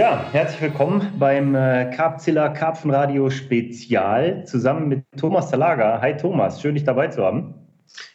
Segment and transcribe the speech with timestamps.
[0.00, 6.00] Ja, herzlich willkommen beim äh, Carpzilla Karpfenradio Spezial zusammen mit Thomas Talaga.
[6.00, 7.52] Hi Thomas, schön dich dabei zu haben.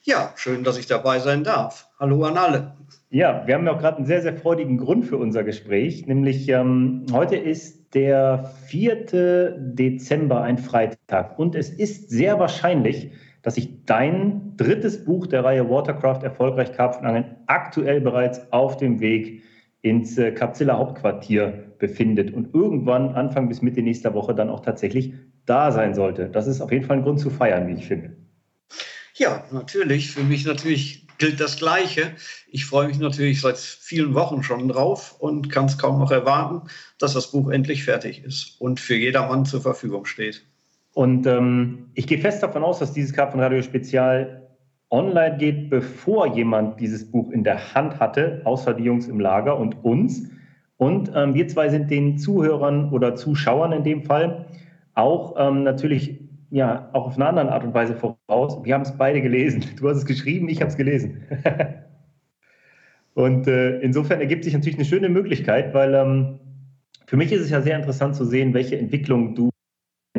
[0.01, 1.87] Ja, schön, dass ich dabei sein darf.
[1.99, 2.73] Hallo an alle.
[3.11, 6.49] Ja, wir haben ja auch gerade einen sehr, sehr freudigen Grund für unser Gespräch, nämlich
[6.49, 9.53] ähm, heute ist der 4.
[9.55, 11.37] Dezember, ein Freitag.
[11.37, 13.11] Und es ist sehr wahrscheinlich,
[13.43, 19.43] dass sich dein drittes Buch der Reihe Watercraft Erfolgreich Karpfenangeln aktuell bereits auf dem Weg
[19.85, 25.13] ins äh, Kapzilla Hauptquartier befindet und irgendwann Anfang bis Mitte nächster Woche dann auch tatsächlich
[25.45, 26.27] da sein sollte.
[26.27, 28.15] Das ist auf jeden Fall ein Grund zu feiern, wie ich finde.
[29.13, 30.09] Ja, natürlich.
[30.09, 32.15] Für mich natürlich gilt das Gleiche.
[32.47, 36.67] Ich freue mich natürlich seit vielen Wochen schon drauf und kann es kaum noch erwarten,
[36.97, 40.47] dass das Buch endlich fertig ist und für jedermann zur Verfügung steht.
[40.93, 44.44] Und ähm, ich gehe fest davon aus, dass dieses Karpfenradio Spezial
[44.89, 49.57] online geht, bevor jemand dieses Buch in der Hand hatte, außer die Jungs im Lager
[49.57, 50.29] und uns.
[50.77, 54.45] Und ähm, wir zwei sind den Zuhörern oder Zuschauern in dem Fall
[54.93, 58.63] auch ähm, natürlich ja auch auf eine andere Art und Weise voraus.
[58.63, 59.63] Wir haben es beide gelesen.
[59.77, 61.23] Du hast es geschrieben, ich habe es gelesen.
[63.13, 66.39] und äh, insofern ergibt sich natürlich eine schöne Möglichkeit, weil ähm,
[67.05, 69.49] für mich ist es ja sehr interessant zu sehen, welche Entwicklung du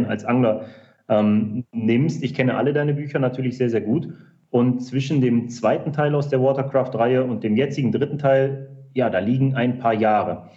[0.06, 0.66] als Angler
[1.08, 2.22] ähm, nimmst.
[2.22, 4.08] Ich kenne alle deine Bücher natürlich sehr, sehr gut.
[4.56, 9.18] Und zwischen dem zweiten Teil aus der Watercraft-Reihe und dem jetzigen dritten Teil ja, da
[9.18, 10.48] liegen ein paar Jahre.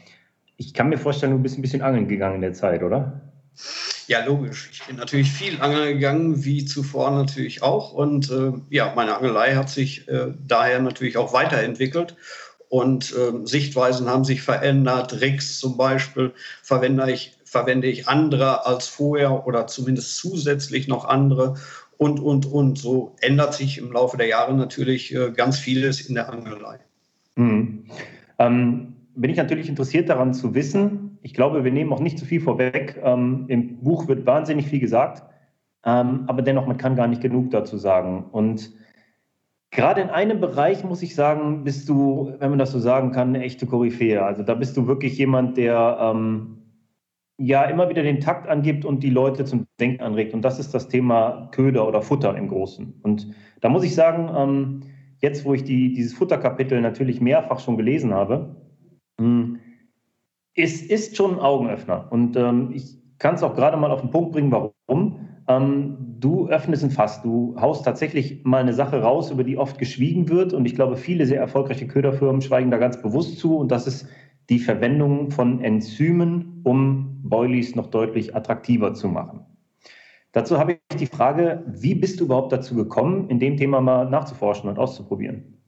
[0.56, 3.20] Ich kann mir vorstellen, du bist ein bisschen angeln gegangen in der Zeit, oder?
[4.08, 4.70] Ja, logisch.
[4.72, 7.92] Ich bin natürlich viel angeln gegangen, wie zuvor natürlich auch.
[7.92, 12.16] Und äh, ja, meine Angelei hat sich äh, daher natürlich auch weiterentwickelt.
[12.70, 15.20] Und äh, Sichtweisen haben sich verändert.
[15.20, 16.32] Rigs zum Beispiel
[16.64, 21.56] verwende ich, verwende ich andere als vorher oder zumindest zusätzlich noch andere.
[22.00, 22.78] Und, und, und.
[22.78, 26.80] So ändert sich im Laufe der Jahre natürlich äh, ganz vieles in der Angelei.
[27.36, 27.84] Mhm.
[28.40, 31.18] Ähm, bin ich natürlich interessiert daran zu wissen.
[31.24, 33.02] Ich glaube, wir nehmen auch nicht zu viel vorweg.
[33.04, 35.24] Ähm, Im Buch wird wahnsinnig viel gesagt,
[35.84, 38.24] ähm, aber dennoch, man kann gar nicht genug dazu sagen.
[38.32, 38.72] Und
[39.70, 43.36] gerade in einem Bereich, muss ich sagen, bist du, wenn man das so sagen kann,
[43.36, 44.24] eine echte Koryphäe.
[44.24, 46.59] Also da bist du wirklich jemand, der ähm,
[47.40, 50.34] ja immer wieder den Takt angibt und die Leute zum Denken anregt.
[50.34, 53.00] Und das ist das Thema Köder oder Futter im Großen.
[53.02, 53.28] Und
[53.62, 54.82] da muss ich sagen, ähm,
[55.22, 58.56] jetzt, wo ich die, dieses Futterkapitel natürlich mehrfach schon gelesen habe,
[59.20, 59.60] hm,
[60.54, 62.12] es ist schon ein Augenöffner.
[62.12, 65.28] Und ähm, ich kann es auch gerade mal auf den Punkt bringen, warum.
[65.48, 67.22] Ähm, du öffnest ein Fass.
[67.22, 70.52] Du haust tatsächlich mal eine Sache raus, über die oft geschwiegen wird.
[70.52, 73.58] Und ich glaube, viele sehr erfolgreiche Köderfirmen schweigen da ganz bewusst zu.
[73.58, 74.08] Und das ist
[74.50, 79.46] die Verwendung von Enzymen, um Boilies noch deutlich attraktiver zu machen.
[80.32, 84.10] Dazu habe ich die Frage, wie bist du überhaupt dazu gekommen, in dem Thema mal
[84.10, 85.60] nachzuforschen und auszuprobieren?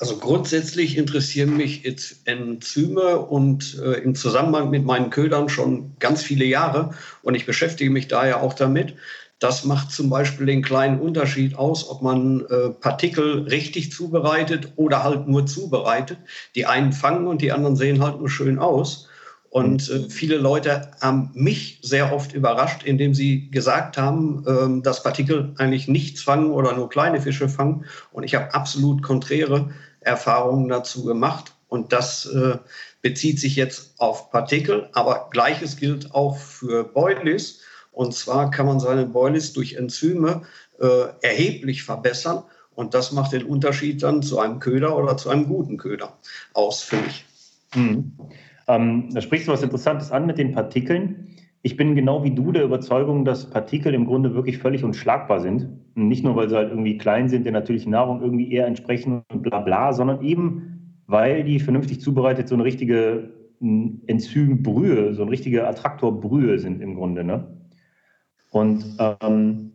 [0.00, 1.84] Also grundsätzlich interessieren mich
[2.24, 6.90] Enzyme und äh, im Zusammenhang mit meinen Ködern schon ganz viele Jahre
[7.22, 8.94] und ich beschäftige mich daher auch damit.
[9.38, 15.04] Das macht zum Beispiel den kleinen Unterschied aus, ob man äh, Partikel richtig zubereitet oder
[15.04, 16.18] halt nur zubereitet.
[16.56, 19.08] Die einen fangen und die anderen sehen halt nur schön aus.
[19.50, 25.02] Und äh, viele Leute haben mich sehr oft überrascht, indem sie gesagt haben, äh, dass
[25.02, 27.84] Partikel eigentlich nichts fangen oder nur kleine Fische fangen.
[28.12, 31.54] Und ich habe absolut konträre Erfahrungen dazu gemacht.
[31.68, 32.58] Und das äh,
[33.02, 37.60] bezieht sich jetzt auf Partikel, aber gleiches gilt auch für Boilies.
[37.98, 40.42] Und zwar kann man seine Boilies durch Enzyme
[40.78, 40.86] äh,
[41.20, 42.44] erheblich verbessern.
[42.76, 46.16] Und das macht den Unterschied dann zu einem Köder oder zu einem guten Köder
[46.54, 47.24] aus für mich.
[47.74, 48.12] Mhm.
[48.68, 51.34] Ähm, da sprichst du was Interessantes an mit den Partikeln.
[51.62, 55.66] Ich bin genau wie du der Überzeugung, dass Partikel im Grunde wirklich völlig unschlagbar sind.
[55.96, 59.42] Nicht nur, weil sie halt irgendwie klein sind, der natürlichen Nahrung irgendwie eher entsprechen und
[59.42, 65.32] bla bla, sondern eben, weil die vernünftig zubereitet so eine richtige hm, Enzymbrühe, so eine
[65.32, 67.24] richtige Attraktorbrühe sind im Grunde.
[67.24, 67.57] Ne?
[68.50, 69.72] Und ähm,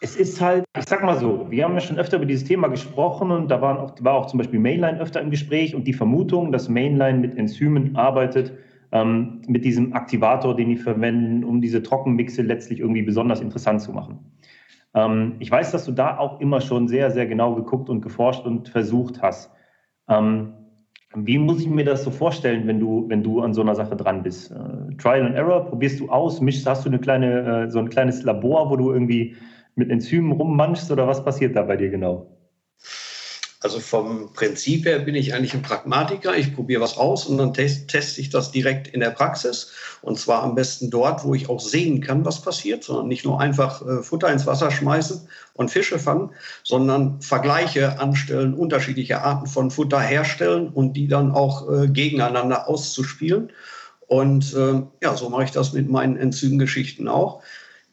[0.00, 2.68] es ist halt, ich sag mal so, wir haben ja schon öfter über dieses Thema
[2.68, 5.94] gesprochen und da waren auch, war auch zum Beispiel Mainline öfter im Gespräch und die
[5.94, 8.52] Vermutung, dass Mainline mit Enzymen arbeitet,
[8.92, 13.92] ähm, mit diesem Aktivator, den die verwenden, um diese Trockenmixe letztlich irgendwie besonders interessant zu
[13.92, 14.18] machen.
[14.94, 18.44] Ähm, ich weiß, dass du da auch immer schon sehr, sehr genau geguckt und geforscht
[18.44, 19.50] und versucht hast.
[20.08, 20.52] Ähm,
[21.14, 23.96] wie muss ich mir das so vorstellen, wenn du, wenn du an so einer Sache
[23.96, 24.50] dran bist?
[24.50, 27.88] Äh, Trial and Error, probierst du aus, mischst, hast du eine kleine, äh, so ein
[27.88, 29.36] kleines Labor, wo du irgendwie
[29.76, 32.33] mit Enzymen rummanschst oder was passiert da bei dir genau?
[33.64, 36.36] Also vom Prinzip her bin ich eigentlich ein Pragmatiker.
[36.36, 39.72] Ich probiere was aus und dann test, teste ich das direkt in der Praxis.
[40.02, 43.40] Und zwar am besten dort, wo ich auch sehen kann, was passiert, sondern nicht nur
[43.40, 46.32] einfach äh, Futter ins Wasser schmeißen und Fische fangen,
[46.62, 53.50] sondern Vergleiche anstellen, unterschiedliche Arten von Futter herstellen und die dann auch äh, gegeneinander auszuspielen.
[54.06, 57.42] Und äh, ja, so mache ich das mit meinen Enzymgeschichten auch.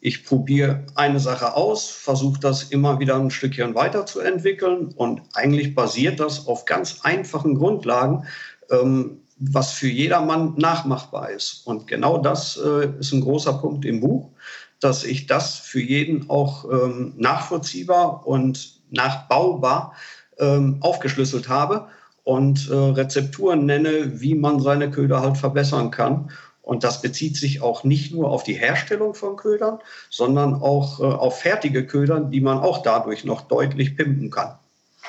[0.03, 6.19] Ich probiere eine Sache aus, versuche das immer wieder ein Stückchen weiterzuentwickeln und eigentlich basiert
[6.19, 8.25] das auf ganz einfachen Grundlagen,
[8.71, 11.68] ähm, was für jedermann nachmachbar ist.
[11.68, 14.31] Und genau das äh, ist ein großer Punkt im Buch,
[14.80, 19.94] dass ich das für jeden auch ähm, nachvollziehbar und nachbaubar
[20.39, 21.89] ähm, aufgeschlüsselt habe
[22.24, 26.31] und äh, Rezepturen nenne, wie man seine Köder halt verbessern kann
[26.62, 29.80] und das bezieht sich auch nicht nur auf die Herstellung von Ködern,
[30.10, 34.56] sondern auch äh, auf fertige Ködern, die man auch dadurch noch deutlich pimpen kann.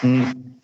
[0.00, 0.56] Mhm.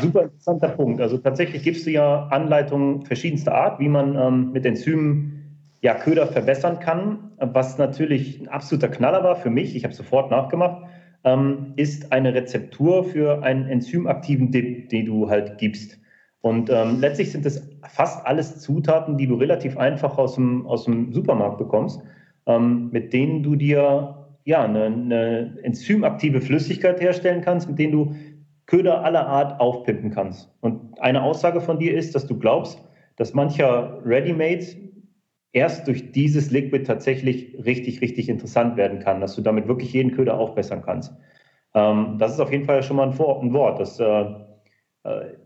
[0.00, 1.00] Super interessanter Punkt.
[1.00, 5.40] Also tatsächlich gibst du ja Anleitungen verschiedenster Art, wie man ähm, mit Enzymen
[5.80, 7.32] ja, Köder verbessern kann.
[7.38, 10.82] Was natürlich ein absoluter Knaller war für mich, ich habe sofort nachgemacht,
[11.24, 15.99] ähm, ist eine Rezeptur für einen enzymaktiven Dip, den du halt gibst.
[16.42, 20.84] Und ähm, letztlich sind es fast alles Zutaten, die du relativ einfach aus dem, aus
[20.84, 22.00] dem Supermarkt bekommst,
[22.46, 28.14] ähm, mit denen du dir ja, eine, eine enzymaktive Flüssigkeit herstellen kannst, mit denen du
[28.66, 30.48] Köder aller Art aufpimpen kannst.
[30.60, 32.80] Und eine Aussage von dir ist, dass du glaubst,
[33.16, 34.64] dass mancher Ready-Made
[35.52, 40.12] erst durch dieses Liquid tatsächlich richtig, richtig interessant werden kann, dass du damit wirklich jeden
[40.12, 41.12] Köder aufbessern kannst.
[41.74, 43.80] Ähm, das ist auf jeden Fall schon mal ein, Vor ein Wort.
[43.80, 44.24] Das, äh,
[45.04, 45.36] äh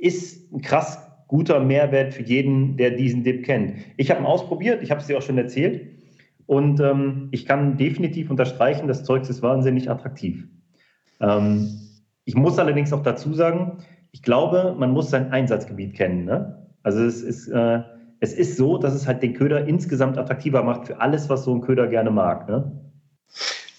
[0.00, 0.98] ist ein krass
[1.28, 3.74] guter Mehrwert für jeden, der diesen Dip kennt.
[3.96, 5.88] Ich habe ihn ausprobiert, ich habe es dir auch schon erzählt.
[6.46, 10.48] Und ähm, ich kann definitiv unterstreichen, das Zeug ist wahnsinnig attraktiv.
[11.20, 11.68] Ähm,
[12.24, 13.78] ich muss allerdings auch dazu sagen,
[14.10, 16.24] ich glaube, man muss sein Einsatzgebiet kennen.
[16.24, 16.66] Ne?
[16.82, 17.82] Also es ist, äh,
[18.18, 21.54] es ist so, dass es halt den Köder insgesamt attraktiver macht für alles, was so
[21.54, 22.48] ein Köder gerne mag.
[22.48, 22.72] Ne?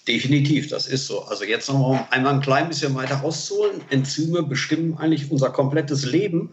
[0.08, 1.22] Definitiv, das ist so.
[1.22, 3.80] Also jetzt noch mal einmal ein klein bisschen weiter rauszuholen.
[3.90, 6.50] Enzyme bestimmen eigentlich unser komplettes Leben.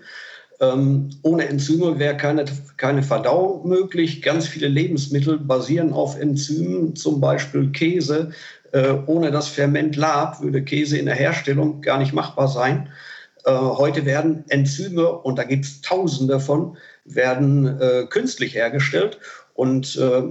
[0.59, 2.45] Ähm, ohne Enzyme wäre keine,
[2.77, 4.21] keine Verdauung möglich.
[4.21, 8.31] Ganz viele Lebensmittel basieren auf Enzymen, zum Beispiel Käse.
[8.71, 12.89] Äh, ohne das Ferment Lab würde Käse in der Herstellung gar nicht machbar sein.
[13.45, 19.17] Äh, heute werden Enzyme, und da gibt es tausende davon, werden äh, künstlich hergestellt.
[19.55, 20.23] Und äh,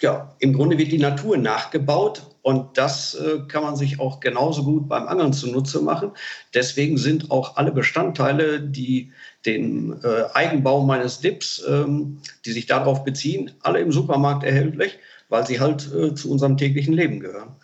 [0.00, 4.64] ja, im Grunde wird die Natur nachgebaut und das äh, kann man sich auch genauso
[4.64, 6.12] gut beim Angeln zunutze machen.
[6.54, 9.12] Deswegen sind auch alle Bestandteile, die
[9.44, 14.98] den äh, Eigenbau meines Dips, ähm, die sich darauf beziehen, alle im Supermarkt erhältlich,
[15.28, 17.54] weil sie halt äh, zu unserem täglichen Leben gehören.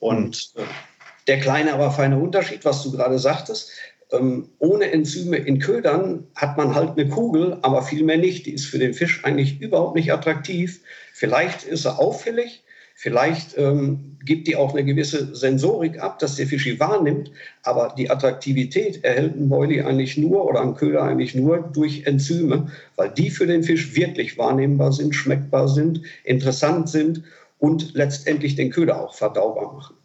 [0.00, 0.62] Und äh,
[1.28, 3.70] der kleine, aber feine Unterschied, was du gerade sagtest,
[4.10, 8.46] ähm, ohne Enzyme in Ködern hat man halt eine Kugel, aber viel mehr nicht.
[8.46, 10.80] Die ist für den Fisch eigentlich überhaupt nicht attraktiv.
[11.12, 12.63] Vielleicht ist er auffällig,
[12.96, 17.32] Vielleicht ähm, gibt die auch eine gewisse Sensorik ab, dass der Fisch sie wahrnimmt,
[17.64, 22.68] aber die Attraktivität erhält ein Boilie eigentlich nur oder ein Köder eigentlich nur durch Enzyme,
[22.96, 27.24] weil die für den Fisch wirklich wahrnehmbar sind, schmeckbar sind, interessant sind
[27.58, 29.96] und letztendlich den Köder auch verdaubar machen.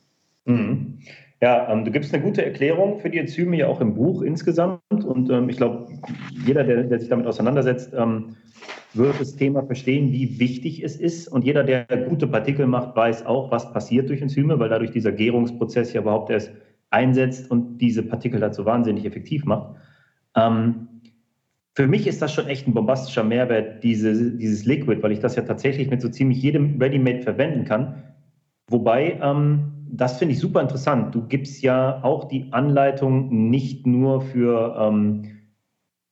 [0.46, 1.00] Mhm.
[1.42, 4.82] Ja, ähm, du gibst eine gute Erklärung für die Enzyme ja auch im Buch insgesamt.
[4.90, 5.88] Und ähm, ich glaube,
[6.46, 8.36] jeder, der, der, sich damit auseinandersetzt, ähm,
[8.94, 11.28] wird das Thema verstehen, wie wichtig es ist.
[11.28, 15.12] Und jeder, der gute Partikel macht, weiß auch, was passiert durch Enzyme, weil dadurch dieser
[15.12, 16.52] Gärungsprozess ja überhaupt erst
[16.90, 19.76] einsetzt und diese Partikel dazu wahnsinnig effektiv macht.
[20.36, 20.88] Ähm,
[21.76, 25.36] für mich ist das schon echt ein bombastischer Mehrwert, diese, dieses Liquid, weil ich das
[25.36, 28.04] ja tatsächlich mit so ziemlich jedem Ready-Made verwenden kann.
[28.70, 31.16] Wobei, ähm, das finde ich super interessant.
[31.16, 35.24] Du gibst ja auch die Anleitung nicht nur für, ähm,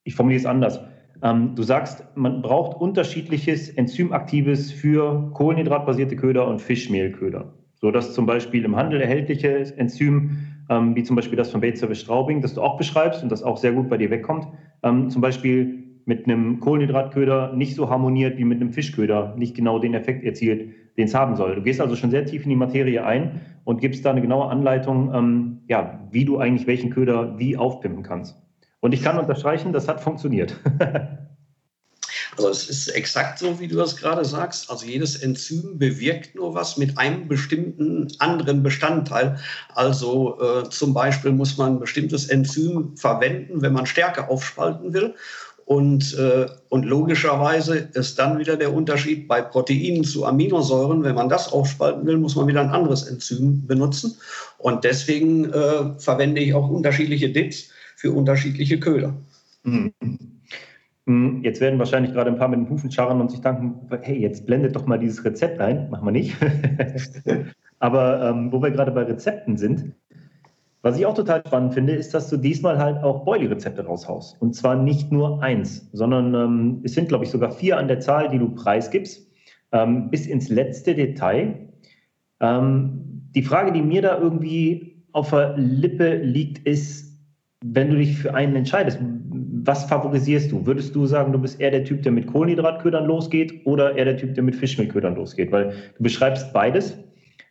[0.04, 0.80] ich formuliere es anders.
[1.24, 7.54] Ähm, du sagst, man braucht unterschiedliches Enzymaktives für kohlenhydratbasierte Köder und Fischmehlköder.
[7.76, 10.38] So dass zum Beispiel im Handel erhältliche Enzym,
[10.70, 13.44] ähm, wie zum Beispiel das von Bait Service Straubing, das du auch beschreibst und das
[13.44, 14.48] auch sehr gut bei dir wegkommt,
[14.84, 19.78] ähm, zum Beispiel mit einem Kohlenhydratköder nicht so harmoniert wie mit einem Fischköder, nicht genau
[19.78, 21.56] den Effekt erzielt, den es haben soll.
[21.56, 24.50] Du gehst also schon sehr tief in die Materie ein und gibst da eine genaue
[24.50, 28.47] Anleitung, ähm, ja, wie du eigentlich welchen Köder wie aufpimpen kannst.
[28.80, 30.56] Und ich kann unterstreichen, das hat funktioniert.
[32.38, 34.70] Also es ist exakt so, wie du das gerade sagst.
[34.70, 39.40] Also jedes Enzym bewirkt nur was mit einem bestimmten anderen Bestandteil.
[39.74, 45.16] Also äh, zum Beispiel muss man ein bestimmtes Enzym verwenden, wenn man Stärke aufspalten will.
[45.66, 51.04] Und, äh, und logischerweise ist dann wieder der Unterschied bei Proteinen zu Aminosäuren.
[51.04, 54.16] Wenn man das aufspalten will, muss man wieder ein anderes Enzym benutzen.
[54.60, 59.16] Und deswegen äh, verwende ich auch unterschiedliche Dips für unterschiedliche Köder.
[59.64, 59.92] Mhm.
[61.06, 61.42] mhm.
[61.44, 64.46] Jetzt werden wahrscheinlich gerade ein paar mit den Hufen scharren und sich denken, hey, jetzt
[64.46, 65.90] blendet doch mal dieses Rezept ein.
[65.90, 66.36] Machen wir nicht.
[67.80, 69.94] Aber ähm, wo wir gerade bei Rezepten sind,
[70.84, 74.40] was ich auch total spannend finde, ist, dass du diesmal halt auch Boilie-Rezepte raushaust.
[74.42, 78.00] Und zwar nicht nur eins, sondern ähm, es sind, glaube ich, sogar vier an der
[78.00, 79.28] Zahl, die du preisgibst,
[79.72, 81.70] ähm, bis ins letzte Detail.
[82.40, 87.07] Ähm, die Frage, die mir da irgendwie auf der Lippe liegt, ist,
[87.64, 90.66] wenn du dich für einen entscheidest, was favorisierst du?
[90.66, 94.18] Würdest du sagen, du bist eher der Typ, der mit Kohlenhydratködern losgeht oder eher der
[94.18, 95.52] Typ, der mit Fischmehlködern losgeht?
[95.52, 96.98] Weil du beschreibst beides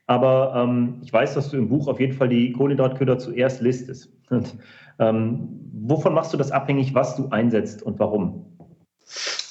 [0.06, 4.08] aber ähm, ich weiß, dass du im Buch auf jeden Fall die Kohlenhydratköder zuerst listest.
[4.30, 4.56] Und,
[4.98, 8.46] ähm, wovon machst du das abhängig, was du einsetzt und warum?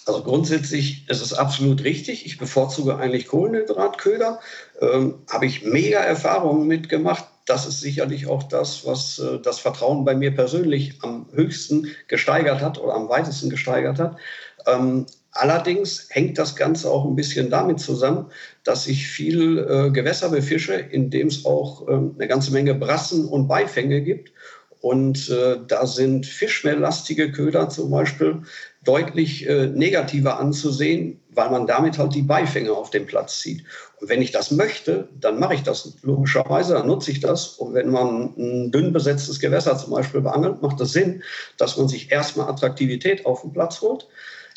[0.07, 2.25] Also grundsätzlich ist es absolut richtig.
[2.25, 4.39] Ich bevorzuge eigentlich Kohlenhydratköder.
[4.81, 7.25] Ähm, Habe ich mega Erfahrungen mitgemacht.
[7.45, 12.61] Das ist sicherlich auch das, was äh, das Vertrauen bei mir persönlich am höchsten gesteigert
[12.61, 14.17] hat oder am weitesten gesteigert hat.
[14.65, 18.27] Ähm, Allerdings hängt das Ganze auch ein bisschen damit zusammen,
[18.63, 23.25] dass ich viel äh, Gewässer befische, in dem es auch äh, eine ganze Menge Brassen
[23.25, 24.31] und Beifänge gibt.
[24.79, 28.43] Und äh, da sind fischmehllastige Köder zum Beispiel
[28.85, 33.63] deutlich äh, negativer anzusehen, weil man damit halt die Beifänge auf den Platz zieht.
[33.99, 37.47] Und wenn ich das möchte, dann mache ich das logischerweise, dann nutze ich das.
[37.47, 41.23] Und wenn man ein dünn besetztes Gewässer zum Beispiel beangelt, macht das Sinn,
[41.57, 44.07] dass man sich erstmal Attraktivität auf den Platz holt.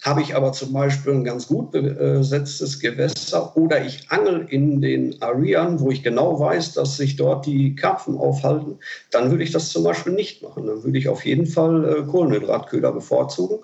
[0.02, 5.20] Habe ich aber zum Beispiel ein ganz gut besetztes Gewässer oder ich angel in den
[5.20, 8.78] Arean, wo ich genau weiß, dass sich dort die Karpfen aufhalten,
[9.11, 10.66] dann würde ich das zum Beispiel nicht machen.
[10.66, 13.58] Dann würde ich auf jeden Fall äh, Kohlenhydratköder bevorzugen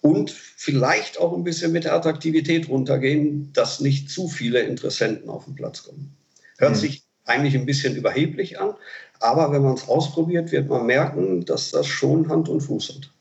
[0.00, 5.44] und vielleicht auch ein bisschen mit der Attraktivität runtergehen, dass nicht zu viele Interessenten auf
[5.44, 6.16] den Platz kommen.
[6.58, 6.76] Hört mhm.
[6.76, 8.74] sich eigentlich ein bisschen überheblich an,
[9.20, 13.12] aber wenn man es ausprobiert, wird man merken, dass das schon Hand und Fuß hat.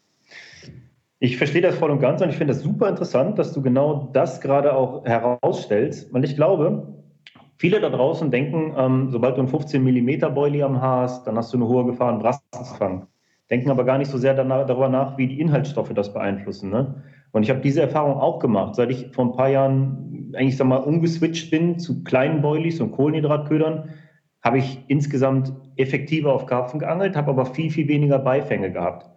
[1.20, 4.10] Ich verstehe das voll und ganz und ich finde das super interessant, dass du genau
[4.14, 6.94] das gerade auch herausstellst, weil ich glaube,
[7.58, 11.36] viele da draußen denken, ähm, sobald du einen 15 mm Boilie am Haar hast, dann
[11.36, 13.08] hast du eine hohe Gefahr, einen Brassen zu fangen.
[13.50, 16.70] Denken aber gar nicht so sehr danach, darüber nach, wie die Inhaltsstoffe das beeinflussen.
[16.70, 17.04] Ne?
[17.32, 20.68] Und ich habe diese Erfahrung auch gemacht, seit ich vor ein paar Jahren eigentlich sag
[20.68, 23.90] mal umgeswitcht bin zu kleinen Boilies und Kohlenhydratködern,
[24.42, 29.10] habe ich insgesamt effektiver auf Karpfen geangelt, habe aber viel, viel weniger Beifänge gehabt.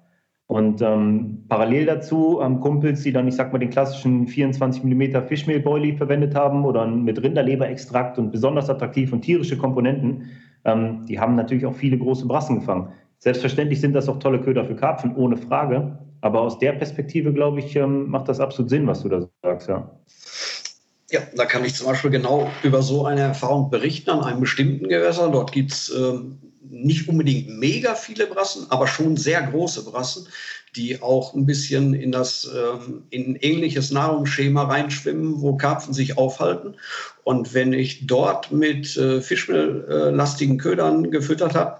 [0.47, 5.27] Und ähm, parallel dazu haben Kumpels, die dann, ich sag mal, den klassischen 24 mm
[5.27, 10.31] Fischmehlboilie verwendet haben oder mit Rinderleberextrakt und besonders attraktiv und tierische Komponenten,
[10.65, 12.89] ähm, die haben natürlich auch viele große Brassen gefangen.
[13.23, 15.97] Selbstverständlich sind das auch tolle Köder für Karpfen, ohne Frage.
[16.23, 19.69] Aber aus der Perspektive, glaube ich, ähm, macht das absolut Sinn, was du da sagst,
[19.69, 19.89] ja.
[21.09, 24.89] Ja, da kann ich zum Beispiel genau über so eine Erfahrung berichten an einem bestimmten
[24.89, 25.31] Gewässer.
[25.31, 26.39] Dort gibt es ähm,
[26.69, 30.27] nicht unbedingt mega viele Brassen, aber schon sehr große Brassen,
[30.75, 36.75] die auch ein bisschen in das ähm, in ähnliches Nahrungsschema reinschwimmen, wo Karpfen sich aufhalten.
[37.23, 41.79] Und wenn ich dort mit äh, fischmehllastigen Ködern gefüttert habe,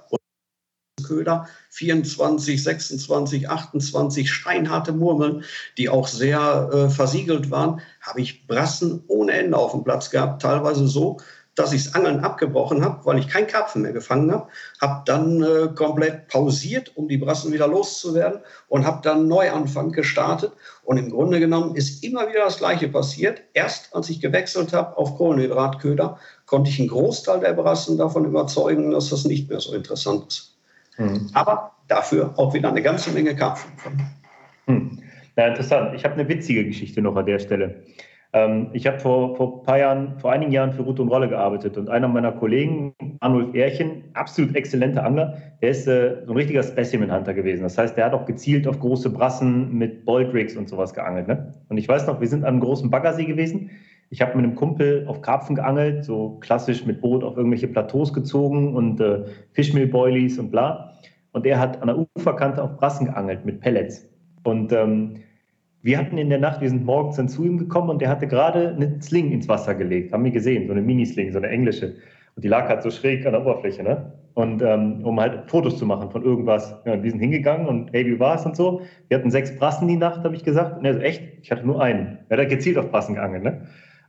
[1.03, 5.45] Köder, 24, 26, 28 steinharte Murmeln,
[5.79, 10.43] die auch sehr äh, versiegelt waren, habe ich Brassen ohne Ende auf dem Platz gehabt,
[10.43, 11.19] teilweise so,
[11.55, 14.49] dass ich das Angeln abgebrochen habe, weil ich keinen Karpfen mehr gefangen habe,
[14.81, 20.53] habe dann äh, komplett pausiert, um die Brassen wieder loszuwerden und habe dann Neuanfang gestartet.
[20.83, 23.43] Und im Grunde genommen ist immer wieder das Gleiche passiert.
[23.53, 28.91] Erst als ich gewechselt habe auf Kohlenhydratköder, konnte ich einen Großteil der Brassen davon überzeugen,
[28.91, 30.52] dass das nicht mehr so interessant ist.
[30.97, 31.31] Hm.
[31.35, 33.73] Aber dafür auch wieder eine ganze Menge Karpfen.
[34.67, 34.99] Hm.
[35.37, 35.95] Ja, interessant.
[35.95, 37.85] Ich habe eine witzige Geschichte noch an der Stelle.
[38.35, 41.29] Ähm, ich habe vor, vor ein paar Jahren, vor einigen Jahren für Rut und Rolle
[41.29, 46.37] gearbeitet und einer meiner Kollegen, Arnulf Ehrchen, absolut exzellenter Angler, der ist äh, so ein
[46.37, 47.63] richtiger Specimen-Hunter gewesen.
[47.63, 51.29] Das heißt, der hat auch gezielt auf große Brassen mit Bolt-Rigs und sowas geangelt.
[51.29, 51.55] Ne?
[51.69, 53.71] Und ich weiß noch, wir sind an einem großen Baggersee gewesen.
[54.13, 58.13] Ich habe mit einem Kumpel auf Karpfen geangelt, so klassisch mit Boot auf irgendwelche Plateaus
[58.13, 60.93] gezogen und äh, Fischmehl-Boilies und bla.
[61.33, 64.07] Und er hat an der Uferkante auf Brassen geangelt mit Pellets.
[64.45, 65.15] Und ähm,
[65.81, 68.27] wir hatten in der Nacht, wir sind morgens dann zu ihm gekommen und der hatte
[68.27, 70.13] gerade einen Sling ins Wasser gelegt.
[70.13, 71.95] Haben wir gesehen, so eine Mini-Sling, so eine englische.
[72.37, 74.13] Und die lag halt so schräg an der Oberfläche, ne?
[74.35, 76.79] Und um halt Fotos zu machen von irgendwas.
[76.85, 78.83] Ja, wir sind hingegangen und hey, wie war's und so.
[79.09, 80.77] Wir hatten sechs Brassen die Nacht, habe ich gesagt.
[80.77, 81.23] Und er so, echt?
[81.41, 82.19] Ich hatte nur einen.
[82.29, 83.63] Er hat gezielt auf Brassen geangelt, ne?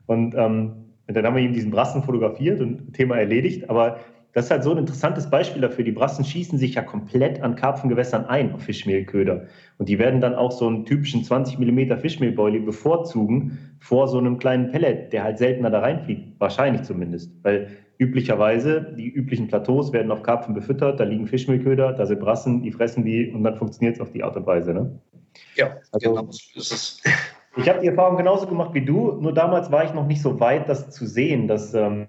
[0.06, 0.74] Und, ähm,
[1.08, 3.70] dann haben wir ihm diesen Brassen fotografiert und Thema erledigt.
[3.70, 3.98] Aber
[4.34, 5.84] das ist halt so ein interessantes Beispiel dafür.
[5.84, 9.46] Die Brassen schießen sich ja komplett an Karpfengewässern ein auf Fischmehlköder.
[9.78, 14.40] Und die werden dann auch so einen typischen 20 mm Fischmehlboilie bevorzugen vor so einem
[14.40, 16.40] kleinen Pellet, der halt seltener da reinfliegt.
[16.40, 17.32] Wahrscheinlich zumindest.
[17.44, 17.68] Weil
[18.00, 22.72] üblicherweise, die üblichen Plateaus werden auf Karpfen befüttert, da liegen Fischmehlköder, da sind Brassen, die
[22.72, 24.74] fressen die und dann funktioniert es auf die Art und Weise.
[24.74, 25.00] Ne?
[25.56, 27.04] Ja, also, genau so ist.
[27.56, 30.40] Ich habe die Erfahrung genauso gemacht wie du, nur damals war ich noch nicht so
[30.40, 32.08] weit, das zu sehen, dass, ähm,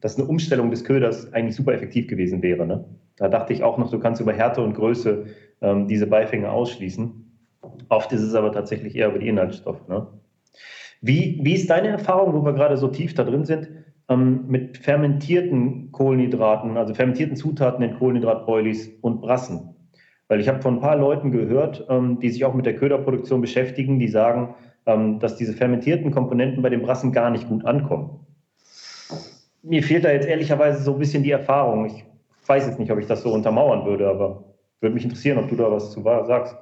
[0.00, 2.66] dass eine Umstellung des Köders eigentlich super effektiv gewesen wäre.
[2.66, 2.84] Ne?
[3.16, 5.26] Da dachte ich auch noch, du kannst über Härte und Größe
[5.60, 7.12] ähm, diese Beifänge ausschließen.
[7.90, 9.86] Oft ist es aber tatsächlich eher über die Inhaltsstoffe.
[9.86, 10.06] Ne?
[11.02, 13.68] Wie, wie ist deine Erfahrung, wo wir gerade so tief da drin sind,
[14.08, 19.74] ähm, mit fermentierten Kohlenhydraten, also fermentierten Zutaten in Kohlenhydratboilies und Brassen?
[20.28, 23.42] Weil ich habe von ein paar Leuten gehört, ähm, die sich auch mit der Köderproduktion
[23.42, 24.54] beschäftigen, die sagen,
[24.86, 28.24] dass diese fermentierten Komponenten bei den Brassen gar nicht gut ankommen.
[29.62, 31.86] Mir fehlt da jetzt ehrlicherweise so ein bisschen die Erfahrung.
[31.86, 32.04] Ich
[32.46, 34.44] weiß jetzt nicht, ob ich das so untermauern würde, aber
[34.80, 36.54] würde mich interessieren, ob du da was zu sagst.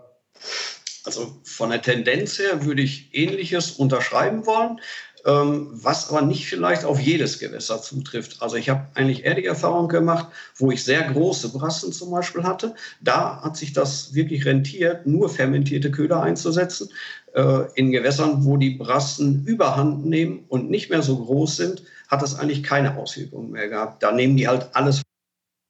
[1.04, 4.80] Also von der Tendenz her würde ich Ähnliches unterschreiben wollen.
[5.26, 8.42] Ähm, was aber nicht vielleicht auf jedes Gewässer zutrifft.
[8.42, 12.42] Also ich habe eigentlich eher die Erfahrung gemacht, wo ich sehr große Brassen zum Beispiel
[12.42, 12.74] hatte.
[13.00, 16.90] Da hat sich das wirklich rentiert, nur fermentierte Köder einzusetzen.
[17.34, 22.20] Äh, in Gewässern, wo die Brassen überhand nehmen und nicht mehr so groß sind, hat
[22.20, 24.02] das eigentlich keine Auswirkungen mehr gehabt.
[24.02, 25.02] Da nehmen die halt alles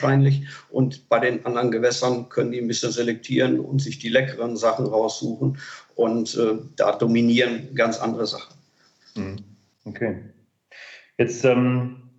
[0.01, 4.57] wahrscheinlich und bei den anderen Gewässern können die ein bisschen selektieren und sich die leckeren
[4.57, 5.59] Sachen raussuchen
[5.95, 8.54] und äh, da dominieren ganz andere Sachen.
[9.17, 9.37] Mhm.
[9.85, 10.17] Okay.
[11.19, 12.11] Jetzt, ähm,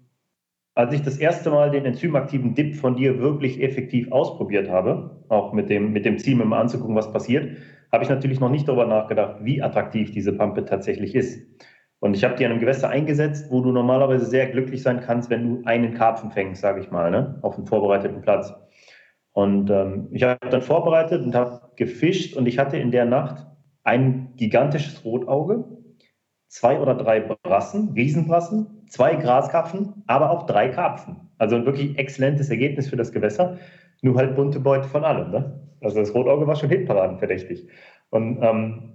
[0.75, 5.53] als ich das erste Mal den enzymaktiven Dip von dir wirklich effektiv ausprobiert habe, auch
[5.53, 7.57] mit dem, mit dem Ziel, mir mal anzugucken, was passiert,
[7.91, 11.41] habe ich natürlich noch nicht darüber nachgedacht, wie attraktiv diese Pampe tatsächlich ist.
[11.99, 15.29] Und ich habe die an einem Gewässer eingesetzt, wo du normalerweise sehr glücklich sein kannst,
[15.29, 17.39] wenn du einen Karpfen fängst, sage ich mal, ne?
[17.41, 18.53] auf einem vorbereiteten Platz.
[19.31, 23.45] Und ähm, ich habe dann vorbereitet und habe gefischt und ich hatte in der Nacht
[23.83, 25.63] ein gigantisches Rotauge,
[26.55, 31.17] zwei oder drei Brassen, Riesenbrassen, zwei Graskarpfen, aber auch drei Karpfen.
[31.37, 33.57] Also ein wirklich exzellentes Ergebnis für das Gewässer,
[34.01, 35.31] nur halt bunte Beute von allem.
[35.31, 35.59] Ne?
[35.81, 37.67] Also das Rotauge war schon hitparadenverdächtig.
[38.09, 38.93] Und ähm,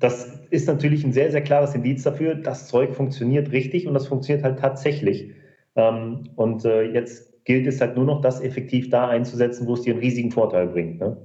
[0.00, 4.08] das ist natürlich ein sehr, sehr klares Indiz dafür, das Zeug funktioniert richtig und das
[4.08, 5.32] funktioniert halt tatsächlich.
[5.76, 9.82] Ähm, und äh, jetzt gilt es halt nur noch, das effektiv da einzusetzen, wo es
[9.82, 10.98] dir einen riesigen Vorteil bringt.
[10.98, 11.16] Ne?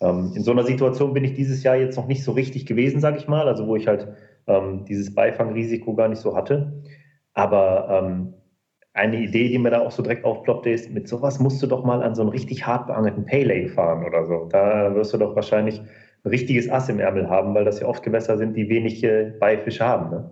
[0.00, 3.00] Ähm, in so einer Situation bin ich dieses Jahr jetzt noch nicht so richtig gewesen,
[3.00, 4.06] sage ich mal, also wo ich halt
[4.46, 6.82] ähm, dieses Beifangrisiko gar nicht so hatte.
[7.34, 8.34] Aber ähm,
[8.94, 11.84] eine Idee, die mir da auch so direkt aufploppte, ist, mit sowas musst du doch
[11.84, 14.48] mal an so einen richtig hart beangelten Paylay fahren oder so.
[14.50, 15.80] Da wirst du doch wahrscheinlich
[16.24, 19.32] ein richtiges Ass im Ärmel haben, weil das ja oft Gewässer sind, die wenig äh,
[19.40, 20.10] Beifische haben.
[20.10, 20.30] Ne?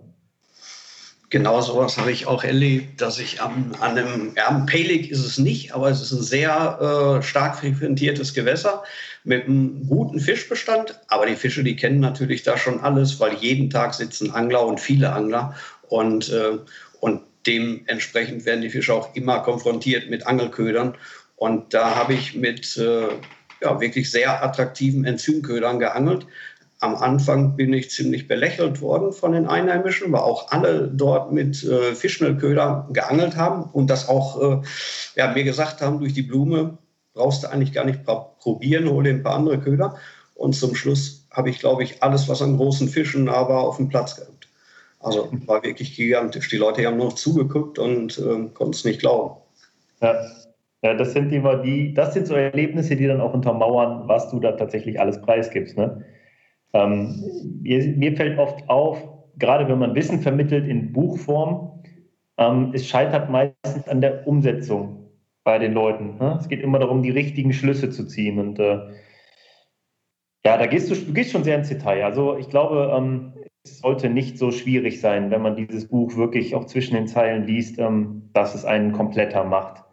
[1.31, 5.25] Genau sowas habe ich auch erlebt, dass ich am, an einem, ja, am Payleg ist
[5.25, 8.83] es nicht, aber es ist ein sehr äh, stark frequentiertes Gewässer
[9.23, 10.99] mit einem guten Fischbestand.
[11.07, 14.81] Aber die Fische, die kennen natürlich da schon alles, weil jeden Tag sitzen Angler und
[14.81, 15.55] viele Angler.
[15.87, 16.57] Und, äh,
[16.99, 20.97] und dementsprechend werden die Fische auch immer konfrontiert mit Angelködern.
[21.37, 23.07] Und da habe ich mit äh,
[23.61, 26.25] ja, wirklich sehr attraktiven Enzymködern geangelt.
[26.81, 31.63] Am Anfang bin ich ziemlich belächelt worden von den Einheimischen, weil auch alle dort mit
[31.63, 34.61] äh, Fischmehlköder geangelt haben und das auch äh,
[35.15, 36.79] ja, mir gesagt haben, durch die Blume
[37.13, 39.95] brauchst du eigentlich gar nicht probieren, hol dir ein paar andere Köder.
[40.33, 43.77] Und zum Schluss habe ich, glaube ich, alles, was an großen Fischen da war, auf
[43.77, 44.47] dem Platz gehabt.
[44.99, 46.49] Also war wirklich gigantisch.
[46.49, 49.35] Die Leute haben nur noch zugeguckt und äh, konnten es nicht glauben.
[50.01, 50.15] Ja.
[50.81, 54.39] ja, das sind immer die, das sind so Erlebnisse, die dann auch untermauern, was du
[54.39, 55.77] da tatsächlich alles preisgibst.
[55.77, 56.03] Ne?
[56.73, 57.23] Ähm,
[57.61, 58.97] mir, mir, fällt oft auf,
[59.37, 61.83] gerade wenn man Wissen vermittelt in Buchform,
[62.37, 65.09] ähm, es scheitert meistens an der Umsetzung
[65.43, 66.17] bei den Leuten.
[66.17, 66.37] Ne?
[66.39, 68.39] Es geht immer darum, die richtigen Schlüsse zu ziehen.
[68.39, 68.79] Und äh,
[70.45, 72.03] ja, da gehst du, du gehst schon sehr ins Detail.
[72.03, 76.55] Also ich glaube, ähm, es sollte nicht so schwierig sein, wenn man dieses Buch wirklich
[76.55, 79.83] auch zwischen den Zeilen liest, ähm, dass es einen kompletter macht.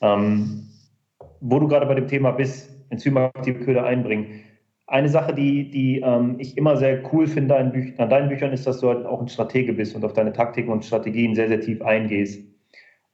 [0.00, 0.68] Ähm,
[1.40, 4.40] wo du gerade bei dem Thema bist, enzymaktive Köder einbringen.
[4.86, 8.52] Eine Sache, die, die ähm, ich immer sehr cool finde an, Büch an, deinen Büchern,
[8.52, 11.48] ist, dass du halt auch ein Stratege bist und auf deine Taktiken und Strategien sehr,
[11.48, 12.44] sehr tief eingehst.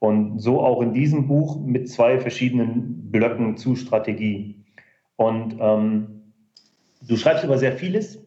[0.01, 4.65] Und so auch in diesem Buch mit zwei verschiedenen Blöcken zu Strategie.
[5.17, 6.33] Und ähm,
[7.07, 8.19] du schreibst über sehr vieles,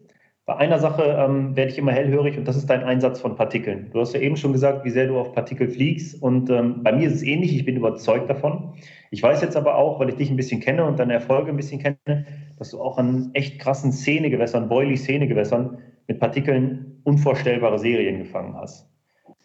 [0.46, 3.90] bei einer Sache ähm, werde ich immer hellhörig und das ist dein Einsatz von Partikeln.
[3.92, 6.92] Du hast ja eben schon gesagt, wie sehr du auf Partikel fliegst und ähm, bei
[6.92, 8.74] mir ist es ähnlich, ich bin überzeugt davon.
[9.10, 11.56] Ich weiß jetzt aber auch, weil ich dich ein bisschen kenne und deine Erfolge ein
[11.56, 12.26] bisschen kenne,
[12.58, 18.88] dass du auch an echt krassen Szenegewässern, Boilie-Szenegewässern mit Partikeln unvorstellbare Serien gefangen hast.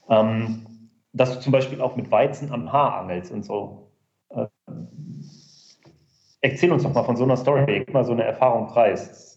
[0.09, 0.65] Ähm,
[1.13, 3.91] dass du zum Beispiel auch mit Weizen am Haar angelst und so.
[4.29, 4.45] Äh,
[6.41, 9.29] erzähl uns doch mal von so einer Story, gib mal so eine Erfahrung preis.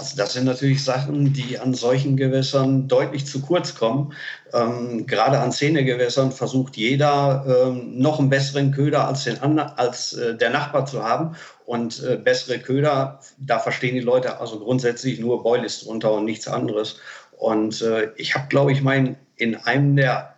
[0.00, 4.14] Also das sind natürlich Sachen, die an solchen Gewässern deutlich zu kurz kommen.
[4.54, 10.34] Ähm, gerade an Zähnegewässern versucht jeder ähm, noch einen besseren Köder als, den, als äh,
[10.38, 11.36] der Nachbar zu haben.
[11.70, 16.48] Und äh, bessere Köder, da verstehen die Leute also grundsätzlich nur Boilies drunter und nichts
[16.48, 16.98] anderes.
[17.38, 20.34] Und äh, ich habe, glaube ich, mein in einem der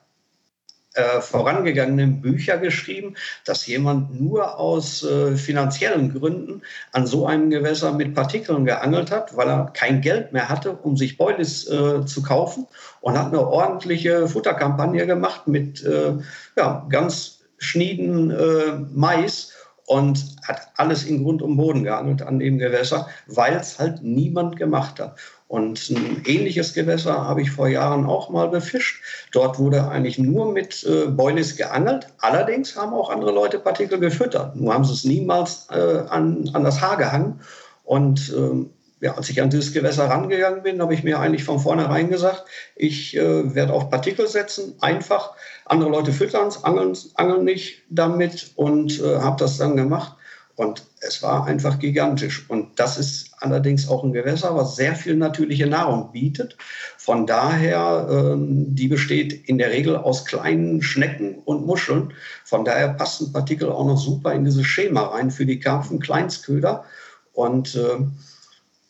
[0.93, 3.15] äh, vorangegangenen Bücher geschrieben,
[3.47, 6.61] dass jemand nur aus äh, finanziellen Gründen
[6.93, 10.99] an so einem Gewässer mit Partikeln geangelt hat, weil er kein Geld mehr hatte, um
[10.99, 12.67] sich Boilies äh, zu kaufen
[13.01, 16.13] und hat eine ordentliche Futterkampagne gemacht mit äh,
[16.59, 19.55] ja, ganz schnieden äh, Mais
[19.87, 24.57] und hat alles in Grund und Boden geangelt an dem Gewässer, weil es halt niemand
[24.57, 25.17] gemacht hat.
[25.49, 29.03] Und ein ähnliches Gewässer habe ich vor Jahren auch mal befischt.
[29.33, 32.07] Dort wurde eigentlich nur mit äh, Boilies geangelt.
[32.21, 34.57] Allerdings haben auch andere Leute Partikel gefüttert.
[34.57, 37.41] Nur haben sie es niemals äh, an, an das Haar gehangen.
[37.85, 38.71] Und ähm,
[39.03, 42.45] ja, als ich an dieses Gewässer rangegangen bin, habe ich mir eigentlich von vornherein gesagt,
[42.77, 45.33] ich äh, werde auf Partikel setzen, einfach.
[45.67, 50.17] Andere Leute füttern es, angeln, angeln nicht damit und äh, habe das dann gemacht.
[50.55, 52.49] Und es war einfach gigantisch.
[52.49, 56.57] Und das ist allerdings auch ein Gewässer, was sehr viel natürliche Nahrung bietet.
[56.99, 62.13] Von daher, ähm, die besteht in der Regel aus kleinen Schnecken und Muscheln.
[62.45, 66.85] Von daher passen Partikel auch noch super in dieses Schema rein für die Karpfen Kleinstköder.
[67.33, 68.05] Und äh,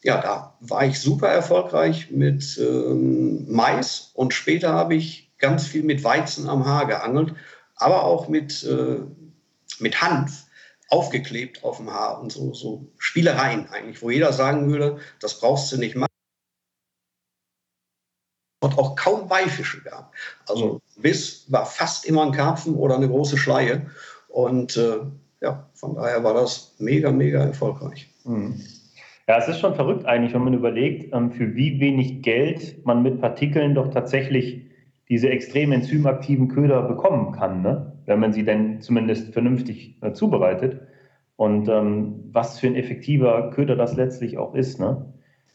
[0.02, 5.84] ja, da war ich super erfolgreich mit ähm, Mais und später habe ich ganz viel
[5.84, 7.34] mit Weizen am Haar geangelt,
[7.76, 8.98] aber auch mit, äh,
[9.78, 10.44] mit Hanf
[10.92, 15.72] aufgeklebt auf dem Haar und so, so Spielereien eigentlich, wo jeder sagen würde, das brauchst
[15.72, 16.08] du nicht machen.
[18.62, 20.14] Und auch kaum Beifische gab.
[20.46, 23.90] Also Biss war fast immer ein Karpfen oder eine große Schleie.
[24.28, 24.98] Und äh,
[25.40, 28.08] ja, von daher war das mega, mega erfolgreich.
[28.24, 28.60] Mhm.
[29.26, 33.02] Ja, es ist schon verrückt eigentlich, wenn man überlegt, ähm, für wie wenig Geld man
[33.02, 34.62] mit Partikeln doch tatsächlich
[35.08, 37.62] diese extrem enzymaktiven Köder bekommen kann.
[37.62, 37.91] Ne?
[38.06, 40.80] Wenn man sie denn zumindest vernünftig äh, zubereitet.
[41.36, 44.78] Und ähm, was für ein effektiver Köder das letztlich auch ist.
[44.78, 45.12] Ne?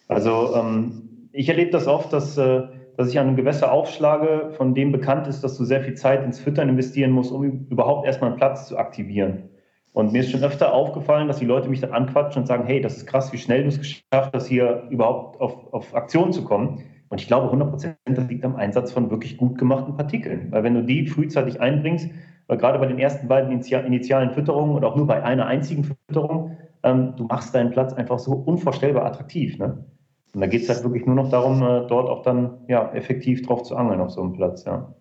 [0.08, 2.64] Also ähm, ich erlebe das oft, dass, äh,
[2.98, 6.24] dass ich an einem Gewässer aufschlage, von dem bekannt ist, dass du sehr viel Zeit
[6.24, 9.50] ins Füttern investieren musst, um überhaupt erstmal einen Platz zu aktivieren.
[9.94, 12.82] Und mir ist schon öfter aufgefallen, dass die Leute mich dann anquatschen und sagen, hey,
[12.82, 16.44] das ist krass, wie schnell du es geschafft hast, hier überhaupt auf, auf Aktion zu
[16.44, 16.84] kommen.
[17.10, 20.52] Und ich glaube 100 Prozent, das liegt am Einsatz von wirklich gut gemachten Partikeln.
[20.52, 22.12] Weil wenn du die frühzeitig einbringst,
[22.48, 26.58] weil gerade bei den ersten beiden initialen Fütterungen und auch nur bei einer einzigen Fütterung,
[26.84, 29.58] ähm, du machst deinen Platz einfach so unvorstellbar attraktiv.
[29.58, 29.86] Ne?
[30.34, 33.46] Und da geht es halt wirklich nur noch darum, äh, dort auch dann ja, effektiv
[33.46, 34.66] drauf zu angeln auf so einem Platz.
[34.66, 34.94] Ja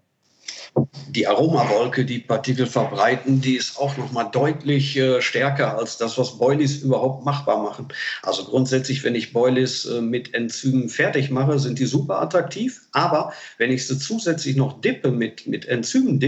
[1.09, 6.18] die Aromawolke, die Partikel verbreiten, die ist auch noch mal deutlich äh, stärker als das,
[6.18, 7.88] was Boilies überhaupt machbar machen.
[8.22, 12.82] Also grundsätzlich, wenn ich Boilies äh, mit Enzymen fertig mache, sind die super attraktiv.
[12.92, 16.20] Aber wenn ich sie zusätzlich noch dippe mit, mit Enzymen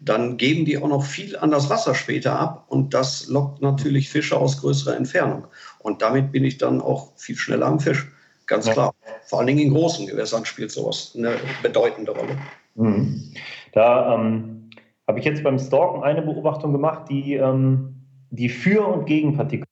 [0.00, 2.64] dann geben die auch noch viel an das Wasser später ab.
[2.68, 5.46] Und das lockt natürlich Fische aus größerer Entfernung.
[5.78, 8.06] Und damit bin ich dann auch viel schneller am Fisch.
[8.46, 8.94] Ganz klar.
[9.26, 12.36] Vor allen Dingen in großen Gewässern spielt sowas eine bedeutende Rolle.
[12.74, 13.32] Mhm.
[13.72, 14.70] Da ähm,
[15.06, 19.66] habe ich jetzt beim Stalken eine Beobachtung gemacht, die, ähm, die für und gegen Partikel.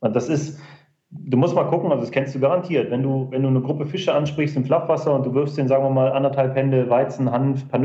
[0.00, 0.60] Und das ist,
[1.10, 3.86] du musst mal gucken, also das kennst du garantiert, wenn du, wenn du eine Gruppe
[3.86, 7.68] Fische ansprichst im Flachwasser und du wirfst denen, sagen wir mal, anderthalb Hände Weizen, Hanf,
[7.68, 7.80] paar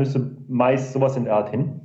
[0.48, 1.80] Mais, sowas in der Art hin,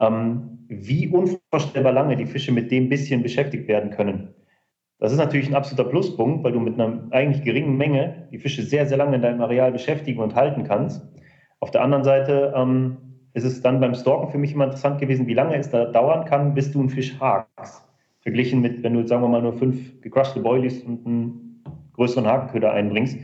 [0.00, 4.34] ähm, wie unvorstellbar lange die Fische mit dem bisschen beschäftigt werden können.
[4.98, 8.62] Das ist natürlich ein absoluter Pluspunkt, weil du mit einer eigentlich geringen Menge die Fische
[8.62, 11.06] sehr, sehr lange in deinem Areal beschäftigen und halten kannst.
[11.60, 12.96] Auf der anderen Seite ähm,
[13.34, 16.24] ist es dann beim Stalken für mich immer interessant gewesen, wie lange es da dauern
[16.24, 17.84] kann, bis du einen Fisch hakst.
[18.20, 21.62] Verglichen mit, wenn du, sagen wir mal, nur fünf gecrushte Boilies und einen
[21.94, 23.18] größeren Hakenköder einbringst,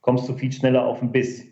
[0.00, 1.46] kommst du viel schneller auf den Biss.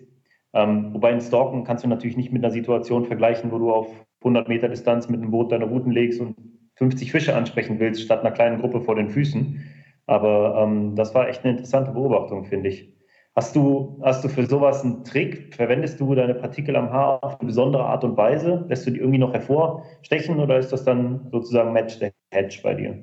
[0.53, 3.89] Ähm, wobei ein Stalken kannst du natürlich nicht mit einer Situation vergleichen, wo du auf
[4.21, 6.37] 100 Meter Distanz mit einem Boot deine Routen legst und
[6.77, 9.61] 50 Fische ansprechen willst, statt einer kleinen Gruppe vor den Füßen.
[10.07, 12.96] Aber ähm, das war echt eine interessante Beobachtung, finde ich.
[13.37, 15.55] Hast du, hast du für sowas einen Trick?
[15.55, 18.65] Verwendest du deine Partikel am Haar auf eine besondere Art und Weise?
[18.71, 22.73] Lässt du die irgendwie noch hervorstechen oder ist das dann sozusagen Match the Hedge bei
[22.73, 22.99] dir?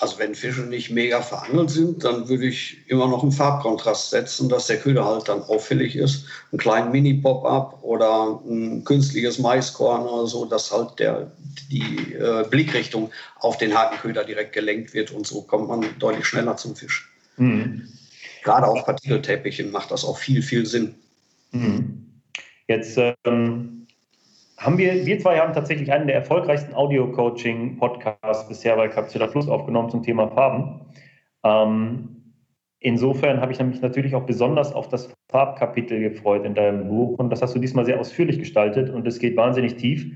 [0.00, 4.48] Also wenn Fische nicht mega verangelt sind, dann würde ich immer noch einen Farbkontrast setzen,
[4.48, 6.26] dass der Köder halt dann auffällig ist.
[6.50, 11.30] Einen kleinen Mini-Pop-up oder ein künstliches Maiskorn oder so, dass halt der,
[11.70, 16.56] die äh, Blickrichtung auf den Hakenköder direkt gelenkt wird und so kommt man deutlich schneller
[16.56, 17.08] zum Fisch.
[17.36, 17.86] Mhm.
[18.42, 20.94] Gerade auf Partikelteppichen macht das auch viel, viel Sinn.
[21.52, 22.06] Mhm.
[22.68, 23.86] Jetzt ähm,
[24.58, 29.90] haben wir, wir zwei haben tatsächlich einen der erfolgreichsten Audio-Coaching-Podcasts bisher bei Capsula Fluss aufgenommen
[29.90, 30.80] zum Thema Farben.
[31.44, 32.34] Ähm,
[32.80, 37.30] insofern habe ich mich natürlich auch besonders auf das Farbkapitel gefreut in deinem Buch und
[37.30, 40.06] das hast du diesmal sehr ausführlich gestaltet und es geht wahnsinnig tief.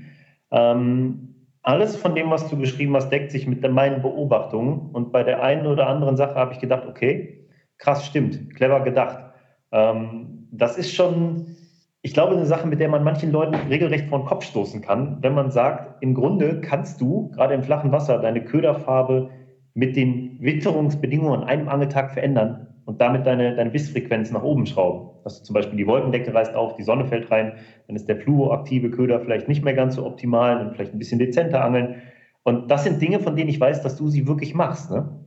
[0.51, 5.23] Ähm, alles von dem, was du beschrieben hast, deckt sich mit meinen Beobachtungen und bei
[5.23, 7.36] der einen oder anderen Sache habe ich gedacht, okay,
[7.77, 9.31] krass, stimmt, clever gedacht.
[9.71, 11.55] Ähm, das ist schon,
[12.01, 15.17] ich glaube, eine Sache, mit der man manchen Leuten regelrecht vor den Kopf stoßen kann,
[15.21, 19.29] wenn man sagt, im Grunde kannst du gerade im flachen Wasser deine Köderfarbe
[19.73, 25.09] mit den Witterungsbedingungen an einem Angeltag verändern und damit deine, deine Bissfrequenz nach oben schrauben.
[25.23, 28.15] Dass du zum Beispiel die Wolkendecke reißt auf, die Sonne fällt rein, dann ist der
[28.15, 32.01] fluoaktive Köder vielleicht nicht mehr ganz so optimal, dann vielleicht ein bisschen dezenter angeln.
[32.43, 34.89] Und das sind Dinge, von denen ich weiß, dass du sie wirklich machst.
[34.89, 35.25] Ne?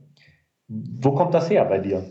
[0.67, 2.03] Wo kommt das her bei dir?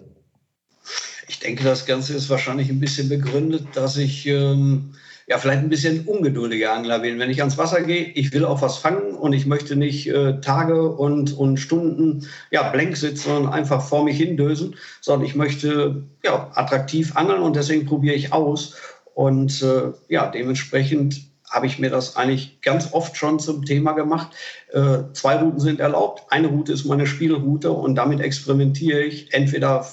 [1.31, 4.97] Ich denke, das Ganze ist wahrscheinlich ein bisschen begründet, dass ich ähm,
[5.29, 7.21] ja vielleicht ein bisschen ungeduldiger Angler bin.
[7.21, 10.41] Wenn ich ans Wasser gehe, ich will auch was fangen und ich möchte nicht äh,
[10.41, 16.03] Tage und, und Stunden ja, blank sitzen und einfach vor mich hindösen, sondern ich möchte
[16.25, 18.75] ja, attraktiv angeln und deswegen probiere ich aus.
[19.15, 24.35] Und äh, ja, dementsprechend habe ich mir das eigentlich ganz oft schon zum Thema gemacht.
[24.73, 26.25] Äh, zwei Routen sind erlaubt.
[26.31, 29.33] Eine Route ist meine Spielroute und damit experimentiere ich.
[29.33, 29.85] Entweder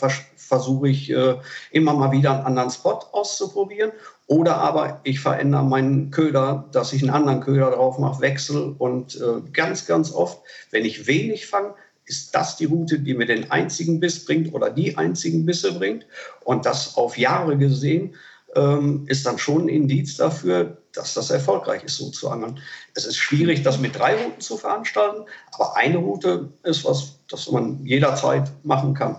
[0.47, 1.35] versuche ich äh,
[1.71, 3.91] immer mal wieder einen anderen Spot auszuprobieren
[4.27, 9.15] oder aber ich verändere meinen Köder, dass ich einen anderen Köder drauf mache, wechsle und
[9.15, 11.73] äh, ganz, ganz oft, wenn ich wenig fange,
[12.05, 16.05] ist das die Route, die mir den einzigen Biss bringt oder die einzigen Bisse bringt.
[16.43, 18.15] Und das auf Jahre gesehen
[18.55, 22.59] ähm, ist dann schon ein Indiz dafür, dass das erfolgreich ist, so zu angeln.
[22.95, 27.51] Es ist schwierig, das mit drei Routen zu veranstalten, aber eine Route ist was, das
[27.51, 29.17] man jederzeit machen kann.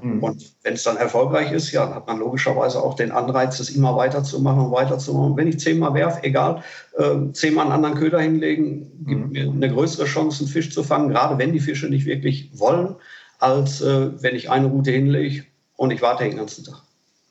[0.00, 0.22] Mhm.
[0.22, 3.70] Und wenn es dann erfolgreich ist, ja, dann hat man logischerweise auch den Anreiz, es
[3.70, 5.36] immer weiterzumachen und weiterzumachen.
[5.36, 6.62] Wenn ich zehnmal werfe, egal,
[6.96, 9.32] äh, zehnmal einen anderen Köder hinlegen, gibt mhm.
[9.32, 12.94] mir eine größere Chance, einen Fisch zu fangen, gerade wenn die Fische nicht wirklich wollen,
[13.38, 15.44] als äh, wenn ich eine Route hinlege
[15.76, 16.82] und ich warte den ganzen Tag.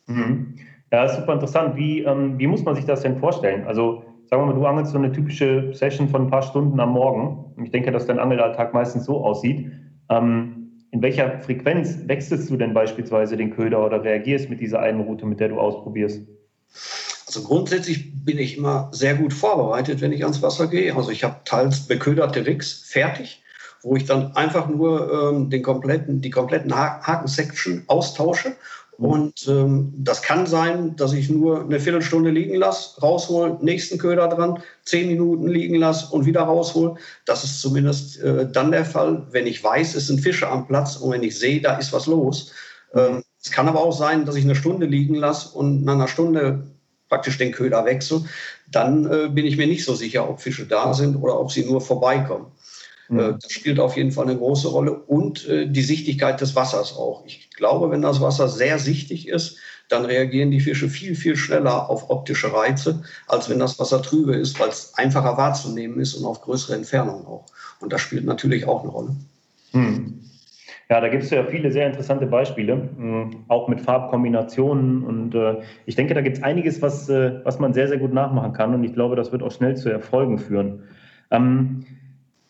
[0.08, 0.56] Mhm.
[0.92, 1.76] Ja, ist super interessant.
[1.76, 3.68] Wie, ähm, wie muss man sich das denn vorstellen?
[3.68, 6.92] Also, sagen wir mal, du angelst so eine typische Session von ein paar Stunden am
[6.92, 7.54] Morgen.
[7.62, 9.70] Ich denke, dass dein Angelalltag meistens so aussieht.
[10.10, 10.57] Ähm,
[10.91, 15.26] in welcher Frequenz wechselst du denn beispielsweise den Köder oder reagierst mit dieser einen Route,
[15.26, 16.21] mit der du ausprobierst?
[17.28, 20.95] Also grundsätzlich bin ich immer sehr gut vorbereitet, wenn ich ans Wasser gehe.
[20.95, 23.43] Also ich habe teils beköderte Rigs fertig,
[23.84, 28.56] wo ich dann einfach nur ähm, den kompletten, die kompletten Haken-Section austausche
[28.98, 34.28] und ähm, das kann sein, dass ich nur eine Viertelstunde liegen lasse, raushol, nächsten Köder
[34.28, 36.96] dran, zehn Minuten liegen lasse und wieder raushol.
[37.26, 40.96] Das ist zumindest äh, dann der Fall, wenn ich weiß, es sind Fische am Platz
[40.96, 42.52] und wenn ich sehe, da ist was los.
[42.96, 46.08] Ähm, es kann aber auch sein, dass ich eine Stunde liegen lasse und nach einer
[46.08, 46.64] Stunde
[47.08, 48.24] praktisch den Köder wechsle.
[48.72, 51.66] Dann äh, bin ich mir nicht so sicher, ob Fische da sind oder ob sie
[51.66, 52.48] nur vorbeikommen.
[53.10, 53.38] Mhm.
[53.41, 57.24] Das spielt auf jeden Fall eine große Rolle und äh, die Sichtigkeit des Wassers auch.
[57.26, 59.58] Ich glaube, wenn das Wasser sehr sichtig ist,
[59.89, 64.36] dann reagieren die Fische viel, viel schneller auf optische Reize, als wenn das Wasser trübe
[64.36, 67.46] ist, weil es einfacher wahrzunehmen ist und auf größere Entfernungen auch.
[67.80, 69.15] Und das spielt natürlich auch eine Rolle.
[69.72, 70.22] Hm.
[70.89, 75.04] Ja, da gibt es ja viele sehr interessante Beispiele, hm, auch mit Farbkombinationen.
[75.04, 78.13] Und äh, ich denke, da gibt es einiges, was, äh, was man sehr, sehr gut
[78.13, 78.74] nachmachen kann.
[78.74, 80.84] Und ich glaube, das wird auch schnell zu Erfolgen führen.
[81.30, 81.86] Ähm,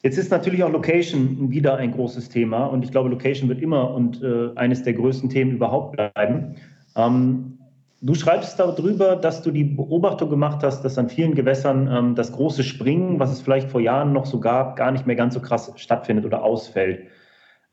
[0.07, 3.93] Jetzt ist natürlich auch Location wieder ein großes Thema und ich glaube, Location wird immer
[3.93, 6.55] und äh, eines der größten Themen überhaupt bleiben.
[6.95, 7.57] Ähm,
[7.99, 12.31] du schreibst darüber, dass du die Beobachtung gemacht hast, dass an vielen Gewässern ähm, das
[12.31, 15.41] große Springen, was es vielleicht vor Jahren noch so gab, gar nicht mehr ganz so
[15.41, 17.07] krass stattfindet oder ausfällt.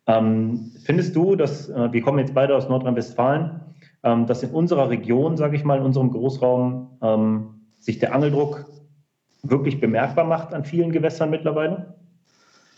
[0.08, 3.60] Ähm, findest du, dass äh, wir kommen jetzt beide aus Nordrhein-Westfalen,
[4.02, 8.66] ähm, dass in unserer Region, sage ich mal, in unserem Großraum ähm, sich der Angeldruck
[9.44, 11.93] wirklich bemerkbar macht an vielen Gewässern mittlerweile?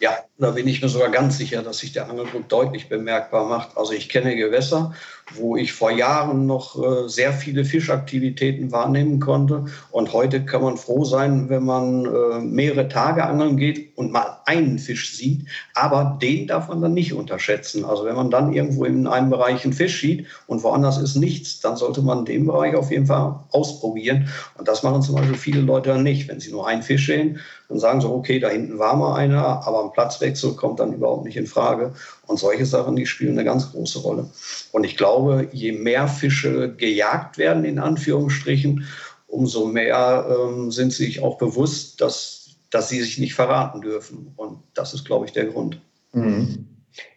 [0.00, 3.76] Ja, da bin ich mir sogar ganz sicher, dass sich der Angeldruck deutlich bemerkbar macht.
[3.76, 4.92] Also ich kenne Gewässer,
[5.34, 9.64] wo ich vor Jahren noch äh, sehr viele Fischaktivitäten wahrnehmen konnte.
[9.90, 14.40] Und heute kann man froh sein, wenn man äh, mehrere Tage angeln geht und mal
[14.44, 15.46] einen Fisch sieht.
[15.74, 17.86] Aber den darf man dann nicht unterschätzen.
[17.86, 21.60] Also wenn man dann irgendwo in einem Bereich einen Fisch sieht und woanders ist nichts,
[21.60, 24.28] dann sollte man den Bereich auf jeden Fall ausprobieren.
[24.58, 26.28] Und das machen zum Beispiel viele Leute nicht.
[26.28, 29.66] Wenn sie nur einen Fisch sehen, dann sagen sie, okay, da hinten war mal einer,
[29.66, 29.92] aber ein
[30.26, 31.92] Platzwechsel kommt dann überhaupt nicht in Frage.
[32.26, 34.28] Und solche Sachen, die spielen eine ganz große Rolle.
[34.72, 38.84] Und ich glaube, je mehr Fische gejagt werden, in Anführungsstrichen,
[39.28, 44.32] umso mehr ähm, sind sie sich auch bewusst, dass, dass sie sich nicht verraten dürfen.
[44.36, 45.80] Und das ist, glaube ich, der Grund.
[46.12, 46.66] Mhm.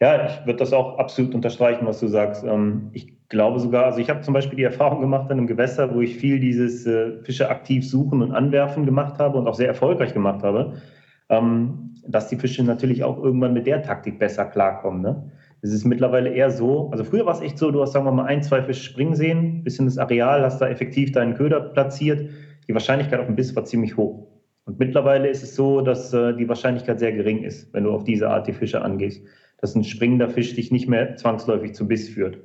[0.02, 2.43] Ja, ich würde das auch absolut unterstreichen, was du sagst.
[2.43, 5.93] Ähm, ich glaube sogar, also ich habe zum Beispiel die Erfahrung gemacht in einem Gewässer,
[5.93, 9.67] wo ich viel dieses äh, Fische aktiv suchen und anwerfen gemacht habe und auch sehr
[9.67, 10.82] erfolgreich gemacht habe,
[11.30, 15.02] ähm, dass die Fische natürlich auch irgendwann mit der Taktik besser klarkommen.
[15.02, 15.32] Ne?
[15.62, 18.12] Es ist mittlerweile eher so, also früher war es echt so, du hast, sagen wir
[18.12, 22.30] mal, ein, zwei Fische springen sehen, bisschen das Areal, hast da effektiv deinen Köder platziert.
[22.68, 24.28] Die Wahrscheinlichkeit auf den Biss war ziemlich hoch.
[24.65, 28.04] Und mittlerweile ist es so, dass äh, die Wahrscheinlichkeit sehr gering ist, wenn du auf
[28.04, 29.22] diese Art die Fische angehst,
[29.60, 32.38] dass ein springender Fisch dich nicht mehr zwangsläufig zum Biss führt.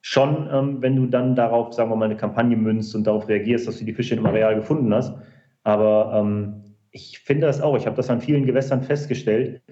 [0.00, 3.68] Schon, ähm, wenn du dann darauf, sagen wir mal, eine Kampagne münzt und darauf reagierst,
[3.68, 5.14] dass du die Fische im Areal gefunden hast.
[5.62, 9.62] Aber ähm, ich finde das auch, ich habe das an vielen Gewässern festgestellt,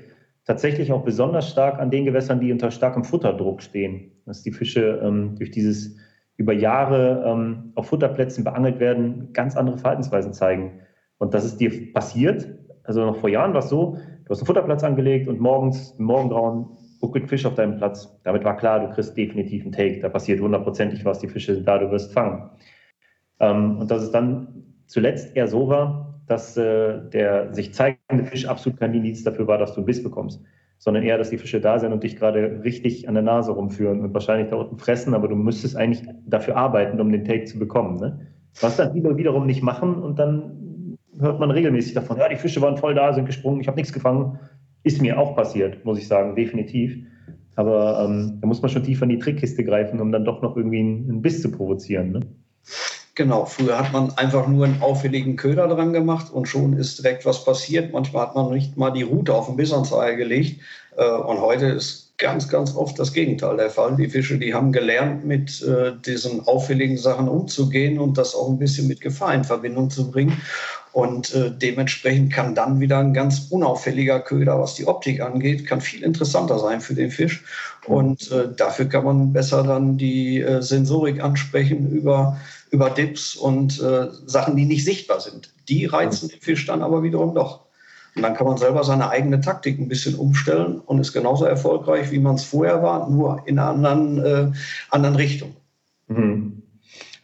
[0.44, 4.12] tatsächlich auch besonders stark an den Gewässern, die unter starkem Futterdruck stehen.
[4.24, 5.96] Dass die Fische ähm, durch dieses
[6.36, 10.80] über Jahre ähm, auf Futterplätzen beangelt werden, ganz andere Verhaltensweisen zeigen.
[11.18, 12.48] Und das ist dir passiert.
[12.84, 16.66] Also noch vor Jahren war es so, du hast einen Futterplatz angelegt und morgens, Morgengrauen,
[17.00, 18.20] buckelt Fisch auf deinem Platz.
[18.22, 20.00] Damit war klar, du kriegst definitiv einen Take.
[20.00, 22.50] Da passiert hundertprozentig was, die Fische sind da, du wirst fangen.
[23.40, 28.46] Ähm, und dass es dann zuletzt eher so war, dass äh, der sich zeigende Fisch
[28.46, 30.42] absolut kein Indiz dafür war, dass du einen Biss bekommst,
[30.78, 34.00] sondern eher, dass die Fische da sind und dich gerade richtig an der Nase rumführen
[34.00, 37.58] und wahrscheinlich da unten fressen, aber du müsstest eigentlich dafür arbeiten, um den Take zu
[37.58, 37.98] bekommen.
[37.98, 38.26] Ne?
[38.60, 42.60] Was dann viele wiederum nicht machen und dann hört man regelmäßig davon, ja, die Fische
[42.60, 44.38] waren voll da, sind gesprungen, ich habe nichts gefangen.
[44.84, 46.96] Ist mir auch passiert, muss ich sagen, definitiv.
[47.56, 50.56] Aber ähm, da muss man schon tiefer in die Trickkiste greifen, um dann doch noch
[50.56, 52.12] irgendwie einen, einen Biss zu provozieren.
[52.12, 52.20] Ne?
[53.18, 57.26] Genau, früher hat man einfach nur einen auffälligen Köder dran gemacht und schon ist direkt
[57.26, 57.92] was passiert.
[57.92, 60.60] Manchmal hat man nicht mal die Route auf den Bissanzeiger gelegt.
[60.96, 63.96] Äh, und heute ist ganz, ganz oft das Gegenteil der Fall.
[63.96, 68.58] Die Fische, die haben gelernt, mit äh, diesen auffälligen Sachen umzugehen und das auch ein
[68.60, 70.40] bisschen mit Gefahr in Verbindung zu bringen.
[70.92, 75.80] Und äh, dementsprechend kann dann wieder ein ganz unauffälliger Köder, was die Optik angeht, kann
[75.80, 77.42] viel interessanter sein für den Fisch.
[77.86, 82.36] Und dafür kann man besser dann die Sensorik ansprechen über
[82.70, 85.52] über Dips und äh, Sachen, die nicht sichtbar sind.
[85.68, 87.66] Die reizen den Fisch dann aber wiederum doch.
[88.14, 92.10] Und dann kann man selber seine eigene Taktik ein bisschen umstellen und ist genauso erfolgreich,
[92.10, 94.52] wie man es vorher war, nur in einer anderen, äh,
[94.90, 95.54] anderen Richtung.
[96.08, 96.57] Mhm.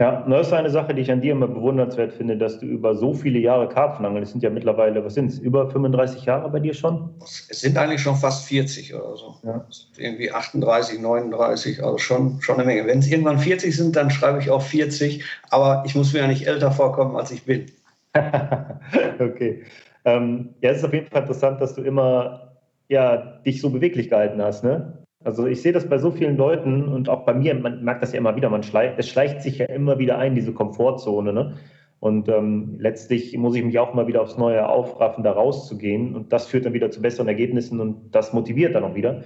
[0.04, 2.94] Ja, das ist eine Sache, die ich an dir immer bewundernswert finde, dass du über
[2.94, 4.26] so viele Jahre Karpfen angelst.
[4.26, 7.14] Es sind ja mittlerweile, was sind es, über 35 Jahre bei dir schon?
[7.22, 9.36] Es sind eigentlich schon fast 40 oder so.
[9.44, 9.66] Ja.
[9.96, 12.86] Irgendwie 38, 39, also schon, schon eine Menge.
[12.86, 16.26] Wenn es irgendwann 40 sind, dann schreibe ich auch 40, aber ich muss mir ja
[16.26, 17.64] nicht älter vorkommen, als ich bin.
[19.18, 19.62] okay.
[20.04, 22.58] Ähm, ja, es ist auf jeden Fall interessant, dass du immer
[22.90, 24.64] ja, dich so beweglich gehalten hast.
[24.64, 25.03] Ne?
[25.24, 28.12] Also ich sehe das bei so vielen Leuten und auch bei mir, man merkt das
[28.12, 31.32] ja immer wieder, man schleicht, es schleicht sich ja immer wieder ein, diese Komfortzone.
[31.32, 31.54] Ne?
[31.98, 36.14] Und ähm, letztlich muss ich mich auch mal wieder aufs Neue aufraffen, da rauszugehen.
[36.14, 39.24] Und das führt dann wieder zu besseren Ergebnissen und das motiviert dann auch wieder.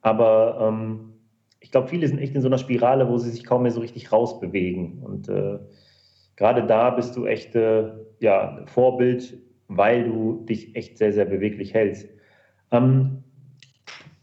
[0.00, 1.12] Aber ähm,
[1.60, 3.80] ich glaube, viele sind echt in so einer Spirale, wo sie sich kaum mehr so
[3.80, 5.02] richtig rausbewegen.
[5.02, 5.58] Und äh,
[6.36, 9.36] gerade da bist du echt äh, ja, Vorbild,
[9.68, 12.08] weil du dich echt sehr, sehr beweglich hältst.
[12.70, 13.24] Ähm,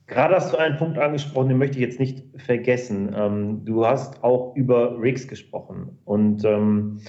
[0.08, 3.16] Gerade hast du einen Punkt angesprochen, den möchte ich jetzt nicht vergessen.
[3.18, 7.00] Ähm, du hast auch über Rigs gesprochen und ähm,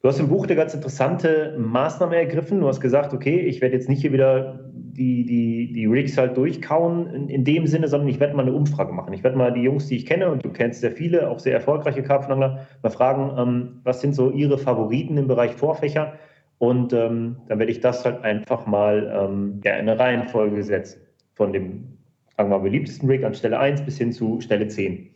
[0.00, 2.60] du hast im Buch eine ganz interessante Maßnahme ergriffen.
[2.60, 6.36] Du hast gesagt, okay, ich werde jetzt nicht hier wieder die, die, die Rigs halt
[6.36, 9.12] durchkauen in, in dem Sinne, sondern ich werde mal eine Umfrage machen.
[9.12, 11.54] Ich werde mal die Jungs, die ich kenne, und du kennst sehr viele, auch sehr
[11.54, 16.12] erfolgreiche Karpfenangler, mal fragen, ähm, was sind so ihre Favoriten im Bereich Vorfächer?
[16.58, 21.00] Und ähm, dann werde ich das halt einfach mal ähm, ja, in eine Reihenfolge setzen
[21.34, 21.98] von dem
[22.36, 25.10] sagen wir mal, beliebtesten Rig an Stelle 1 bis hin zu Stelle 10.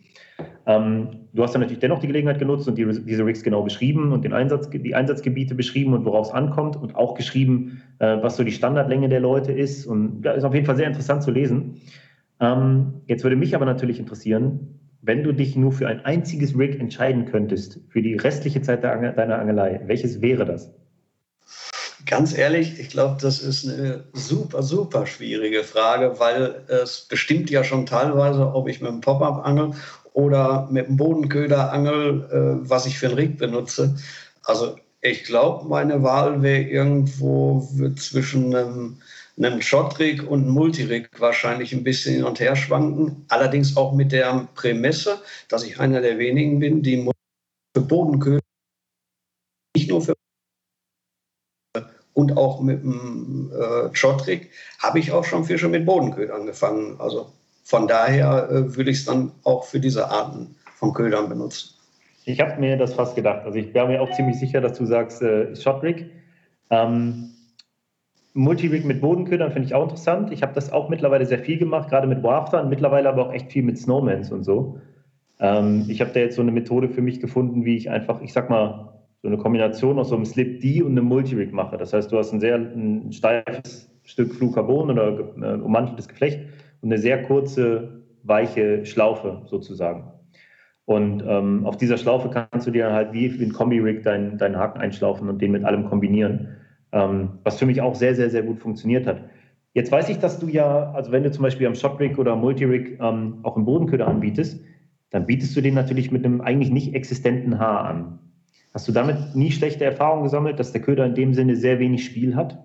[0.65, 4.11] Ähm, du hast dann natürlich dennoch die Gelegenheit genutzt und die, diese Rigs genau beschrieben
[4.11, 8.37] und den Einsatz, die Einsatzgebiete beschrieben und worauf es ankommt und auch geschrieben, äh, was
[8.37, 9.85] so die Standardlänge der Leute ist.
[9.85, 11.81] Und das ist auf jeden Fall sehr interessant zu lesen.
[12.39, 16.79] Ähm, jetzt würde mich aber natürlich interessieren, wenn du dich nur für ein einziges Rig
[16.79, 20.73] entscheiden könntest für die restliche Zeit deiner Angelei, welches wäre das?
[22.05, 27.63] Ganz ehrlich, ich glaube, das ist eine super, super schwierige Frage, weil es bestimmt ja
[27.63, 29.73] schon teilweise, ob ich mit dem Pop-up angel
[30.13, 33.95] oder mit dem Bodenköder angel, äh, was ich für einen Rig benutze.
[34.43, 39.01] Also ich glaube, meine Wahl wäre irgendwo zwischen einem,
[39.37, 43.25] einem Shot-Rig und einem Multirig wahrscheinlich ein bisschen hin und her schwanken.
[43.29, 47.09] Allerdings auch mit der Prämisse, dass ich einer der wenigen bin, die
[47.75, 48.39] für Bodenköder
[49.75, 50.15] nicht nur für
[52.19, 56.97] und auch mit dem äh, Schottrick habe ich auch schon Fische mit Bodenködern gefangen.
[56.99, 57.27] Also
[57.63, 61.75] von daher äh, würde ich es dann auch für diese Arten von Ködern benutzen.
[62.25, 63.45] Ich habe mir das fast gedacht.
[63.45, 66.11] Also ich wäre mir auch ziemlich sicher, dass du sagst äh, Shotrig.
[66.69, 67.29] Ähm,
[68.33, 70.31] Multirig mit Bodenködern finde ich auch interessant.
[70.31, 73.51] Ich habe das auch mittlerweile sehr viel gemacht, gerade mit Waftern, mittlerweile aber auch echt
[73.51, 74.79] viel mit Snowmans und so.
[75.39, 78.33] Ähm, ich habe da jetzt so eine Methode für mich gefunden, wie ich einfach, ich
[78.33, 81.77] sag mal, so eine Kombination aus so einem Slip D und einem Multirig mache.
[81.77, 86.39] Das heißt, du hast ein sehr ein steifes Stück Fluorcarbon oder äh, ummanteltes Geflecht
[86.81, 90.11] und eine sehr kurze, weiche Schlaufe sozusagen.
[90.85, 94.79] Und ähm, auf dieser Schlaufe kannst du dir halt wie ein Kombi-Rig deinen, deinen Haken
[94.79, 96.47] einschlaufen und den mit allem kombinieren,
[96.91, 99.21] ähm, was für mich auch sehr, sehr, sehr gut funktioniert hat.
[99.73, 102.97] Jetzt weiß ich, dass du ja, also wenn du zum Beispiel am Shot-Rig oder Multi-Rig
[102.99, 104.63] ähm, auch einen Bodenköder anbietest,
[105.11, 108.19] dann bietest du den natürlich mit einem eigentlich nicht existenten Haar an.
[108.73, 112.05] Hast du damit nie schlechte Erfahrungen gesammelt, dass der Köder in dem Sinne sehr wenig
[112.05, 112.57] Spiel hat?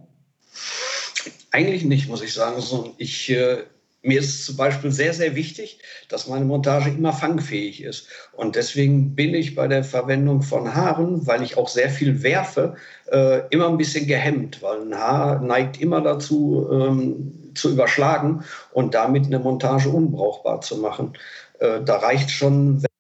[1.51, 2.63] Eigentlich nicht, muss ich sagen.
[2.99, 3.65] Ich, äh,
[4.03, 5.79] mir ist zum Beispiel sehr, sehr wichtig,
[6.09, 8.09] dass meine Montage immer fangfähig ist.
[8.33, 12.77] Und deswegen bin ich bei der Verwendung von Haaren, weil ich auch sehr viel werfe,
[13.11, 18.95] äh, immer ein bisschen gehemmt, weil ein Haar neigt immer dazu, ähm, zu überschlagen und
[18.95, 21.15] damit eine Montage unbrauchbar zu machen.
[21.61, 22.94] Äh, da reicht schon, wenn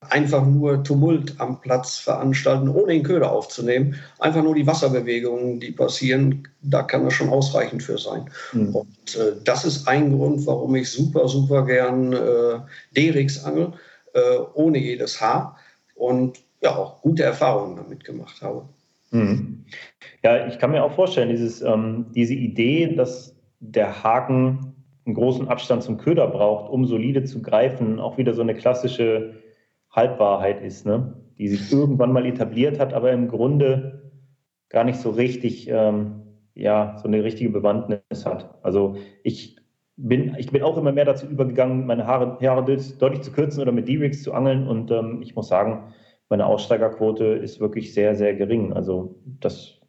[0.00, 3.96] einfach nur Tumult am Platz veranstalten, ohne den Köder aufzunehmen.
[4.18, 8.30] Einfach nur die Wasserbewegungen, die passieren, da kann das schon ausreichend für sein.
[8.52, 8.74] Mhm.
[8.74, 12.60] Und äh, das ist ein Grund, warum ich super, super gern äh,
[12.94, 13.72] D-Rix angel,
[14.12, 15.56] äh, ohne jedes Haar
[15.94, 18.68] und ja auch gute Erfahrungen damit gemacht habe.
[19.10, 19.64] Mhm.
[20.22, 24.74] Ja, ich kann mir auch vorstellen, dieses, ähm, diese Idee, dass der Haken
[25.06, 29.45] einen großen Abstand zum Köder braucht, um solide zu greifen, auch wieder so eine klassische
[29.96, 31.14] Halbwahrheit ist, ne?
[31.38, 34.12] die sich irgendwann mal etabliert hat, aber im Grunde
[34.68, 36.22] gar nicht so richtig, ähm,
[36.54, 38.58] ja, so eine richtige Bewandtnis hat.
[38.62, 39.56] Also ich
[39.96, 43.72] bin, ich bin auch immer mehr dazu übergegangen, meine Haare, Haare deutlich zu kürzen oder
[43.72, 45.94] mit D-Rigs zu angeln und ähm, ich muss sagen,
[46.28, 48.72] meine Aussteigerquote ist wirklich sehr, sehr gering.
[48.72, 49.80] Also das,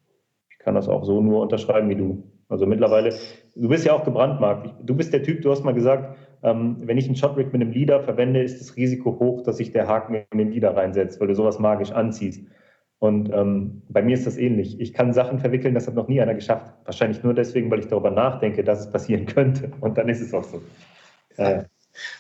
[0.50, 2.24] ich kann das auch so nur unterschreiben wie du.
[2.48, 3.14] Also mittlerweile,
[3.56, 4.76] du bist ja auch gebrandmarkt.
[4.84, 8.02] Du bist der Typ, du hast mal gesagt, wenn ich einen Shotrig mit einem Leader
[8.02, 11.36] verwende, ist das Risiko hoch, dass sich der Haken in den Leader reinsetzt, weil du
[11.36, 12.44] sowas magisch anziehst.
[13.00, 14.80] Und ähm, bei mir ist das ähnlich.
[14.80, 16.74] Ich kann Sachen verwickeln, das hat noch nie einer geschafft.
[16.86, 19.72] Wahrscheinlich nur deswegen, weil ich darüber nachdenke, dass es passieren könnte.
[19.82, 20.62] Und dann ist es auch so.
[21.38, 21.64] Äh,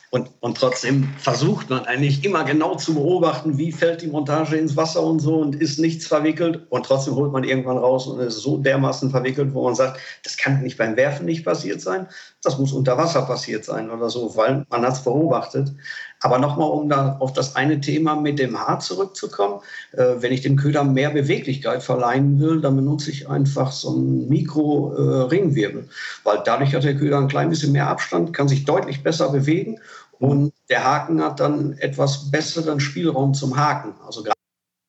[0.09, 4.77] und, und trotzdem versucht man eigentlich immer genau zu beobachten, wie fällt die Montage ins
[4.77, 6.65] Wasser und so und ist nichts verwickelt.
[6.69, 10.37] Und trotzdem holt man irgendwann raus und ist so dermaßen verwickelt, wo man sagt, das
[10.37, 12.07] kann nicht beim Werfen nicht passiert sein,
[12.47, 15.73] das muss unter Wasser passiert sein oder so, weil man hat es beobachtet.
[16.21, 19.59] Aber nochmal, um da auf das eine Thema mit dem Haar zurückzukommen,
[19.91, 24.29] äh, wenn ich dem Köder mehr Beweglichkeit verleihen will, dann benutze ich einfach so einen
[24.29, 25.87] Mikro-Ringwirbel, äh,
[26.23, 29.79] weil dadurch hat der Köder ein klein bisschen mehr Abstand, kann sich deutlich besser bewegen
[30.17, 33.93] und der Haken hat dann etwas besseren Spielraum zum Haken.
[34.05, 34.39] Also gerade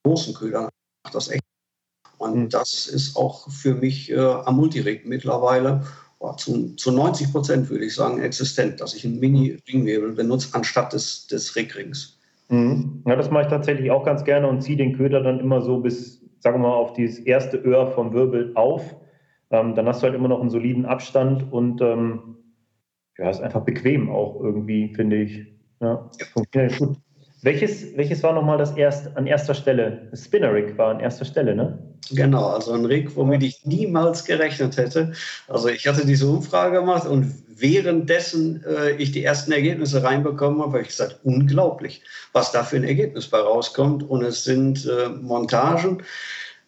[0.05, 0.69] großen Ködern
[1.03, 1.43] macht das echt.
[2.17, 2.49] Und mhm.
[2.49, 5.83] das ist auch für mich äh, am Multirig mittlerweile
[6.19, 10.93] oh, zu, zu 90 Prozent, würde ich sagen, existent, dass ich einen Mini-Ringwebel benutze anstatt
[10.93, 12.19] des, des Rigrings.
[12.49, 13.03] Mhm.
[13.05, 15.79] Ja, das mache ich tatsächlich auch ganz gerne und ziehe den Köder dann immer so
[15.79, 18.95] bis, sagen wir mal, auf dieses erste Öhr vom Wirbel auf.
[19.51, 22.37] Ähm, dann hast du halt immer noch einen soliden Abstand und ähm,
[23.17, 25.47] ja, ist einfach bequem auch irgendwie, finde ich.
[25.81, 26.97] Ja, funktioniert gut.
[27.41, 30.07] Welches, welches war nochmal das erst an erster Stelle?
[30.11, 31.77] Das Spinner Rig war an erster Stelle, ne?
[32.11, 35.13] Genau, also ein Rig, womit ich niemals gerechnet hätte.
[35.47, 40.73] Also ich hatte diese Umfrage gemacht und währenddessen äh, ich die ersten Ergebnisse reinbekommen habe,
[40.73, 42.01] habe ich gesagt, unglaublich,
[42.33, 44.03] was da für ein Ergebnis bei rauskommt.
[44.03, 46.03] Und es sind äh, Montagen,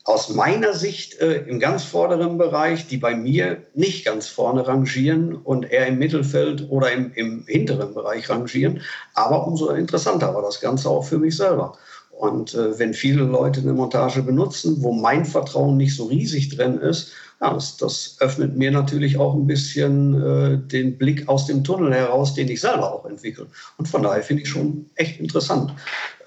[0.04, 5.36] aus meiner Sicht äh, im ganz vorderen Bereich, die bei mir nicht ganz vorne rangieren
[5.36, 8.82] und eher im Mittelfeld oder im, im hinteren Bereich rangieren.
[9.14, 11.78] Aber umso interessanter war das Ganze auch für mich selber.
[12.12, 16.80] Und äh, wenn viele Leute eine Montage benutzen, wo mein Vertrauen nicht so riesig drin
[16.80, 21.64] ist, ja, das, das öffnet mir natürlich auch ein bisschen äh, den Blick aus dem
[21.64, 23.48] Tunnel heraus, den ich selber auch entwickle.
[23.78, 25.74] Und von daher finde ich schon echt interessant.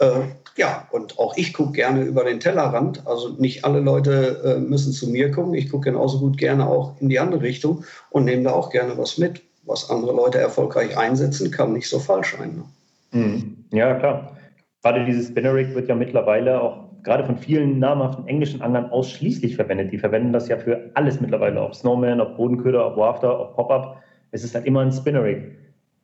[0.01, 0.23] Äh,
[0.57, 3.07] ja, und auch ich gucke gerne über den Tellerrand.
[3.07, 5.55] Also nicht alle Leute äh, müssen zu mir gucken.
[5.55, 8.99] Ich gucke genauso gut gerne auch in die andere Richtung und nehme da auch gerne
[8.99, 9.41] was mit.
[9.63, 12.65] Was andere Leute erfolgreich einsetzen, kann nicht so falsch sein.
[13.13, 13.21] Ne?
[13.21, 13.65] Mhm.
[13.71, 14.37] Ja, klar.
[14.83, 19.93] Gerade dieses Spinner-Rig wird ja mittlerweile auch gerade von vielen namhaften englischen Anglern ausschließlich verwendet.
[19.93, 24.03] Die verwenden das ja für alles mittlerweile, ob Snowman, ob Bodenköder, ob Wafter, ob Pop-Up.
[24.33, 25.53] Es ist halt immer ein Spinner-Rig.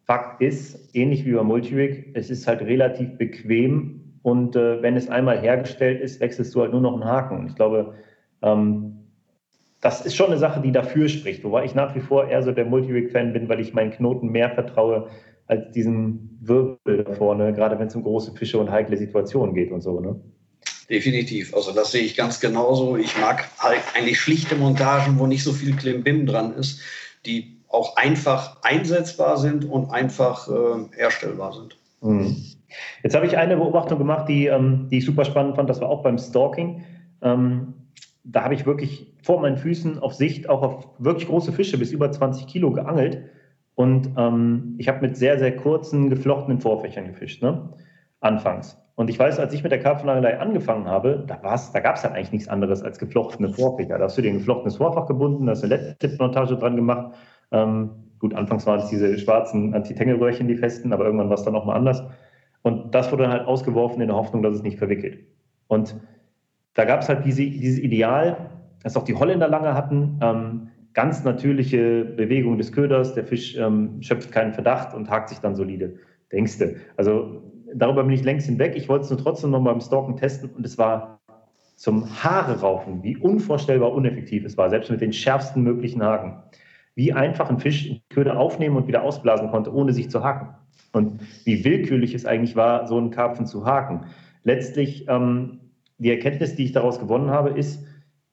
[0.04, 5.08] Fakt ist, ähnlich wie beim Multi-Rig, es ist halt relativ bequem und äh, wenn es
[5.08, 7.38] einmal hergestellt ist, wechselst du halt nur noch einen Haken.
[7.38, 7.94] Und ich glaube,
[8.42, 8.96] ähm,
[9.80, 11.42] das ist schon eine Sache, die dafür spricht.
[11.42, 14.50] Wobei ich nach wie vor eher so der Multi-Rig-Fan bin, weil ich meinen Knoten mehr
[14.50, 15.08] vertraue
[15.46, 19.72] als diesen Wirbel da vorne, gerade wenn es um große Fische und heikle Situationen geht
[19.72, 20.00] und so.
[20.00, 20.20] Ne?
[20.90, 21.54] Definitiv.
[21.54, 22.96] Also das sehe ich ganz genauso.
[22.96, 26.80] Ich mag halt eigentlich schlichte Montagen, wo nicht so viel Klimbim dran ist,
[27.24, 31.76] die auch einfach einsetzbar sind und einfach äh, herstellbar sind.
[32.00, 32.36] Mhm.
[33.04, 35.70] Jetzt habe ich eine Beobachtung gemacht, die, ähm, die ich super spannend fand.
[35.70, 36.84] Das war auch beim Stalking.
[37.22, 37.74] Ähm,
[38.24, 41.92] da habe ich wirklich vor meinen Füßen auf Sicht auch auf wirklich große Fische bis
[41.92, 43.22] über 20 Kilo geangelt.
[43.76, 47.72] Und ähm, ich habe mit sehr, sehr kurzen, geflochtenen Vorfächern gefischt, ne?
[48.20, 48.76] anfangs.
[49.00, 52.14] Und ich weiß, als ich mit der Karpfenangelei angefangen habe, da, da gab es halt
[52.14, 53.96] eigentlich nichts anderes als geflochtene Vorfächer.
[53.96, 57.14] Da hast du dir ein geflochtenes Vorfach gebunden, da hast du eine LED-Tippmontage dran gemacht.
[57.50, 61.54] Ähm, gut, anfangs waren es diese schwarzen Anti-Tängelröhrchen, die festen, aber irgendwann war es dann
[61.54, 62.04] auch mal anders.
[62.60, 65.20] Und das wurde dann halt ausgeworfen in der Hoffnung, dass es nicht verwickelt.
[65.66, 65.96] Und
[66.74, 68.50] da gab es halt diese, dieses Ideal,
[68.82, 74.02] das auch die Holländer lange hatten, ähm, ganz natürliche Bewegung des Köders, der Fisch ähm,
[74.02, 75.94] schöpft keinen Verdacht und hakt sich dann solide.
[76.32, 76.76] Denkste.
[76.98, 78.74] Also darüber bin ich längst hinweg.
[78.76, 81.20] Ich wollte es nur trotzdem noch beim Stalken testen und es war
[81.76, 86.42] zum Haare raufen, wie unvorstellbar uneffektiv es war, selbst mit den schärfsten möglichen Haken.
[86.94, 90.54] Wie einfach ein Fisch Köder aufnehmen und wieder ausblasen konnte, ohne sich zu haken.
[90.92, 94.06] Und wie willkürlich es eigentlich war, so einen Karpfen zu haken.
[94.42, 95.60] Letztlich, ähm,
[95.98, 97.86] die Erkenntnis, die ich daraus gewonnen habe, ist,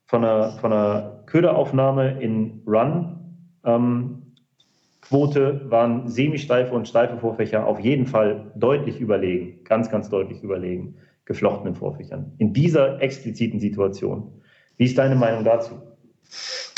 [0.08, 3.18] von einer, von einer Köderaufnahme in Run
[3.64, 4.27] ähm,
[5.08, 10.96] Quote waren semisteife und steife Vorfächer auf jeden Fall deutlich überlegen, ganz, ganz deutlich überlegen,
[11.26, 12.34] geflochtenen Vorfächern.
[12.40, 14.42] In dieser expliziten Situation.
[14.76, 15.82] Wie ist deine Meinung dazu?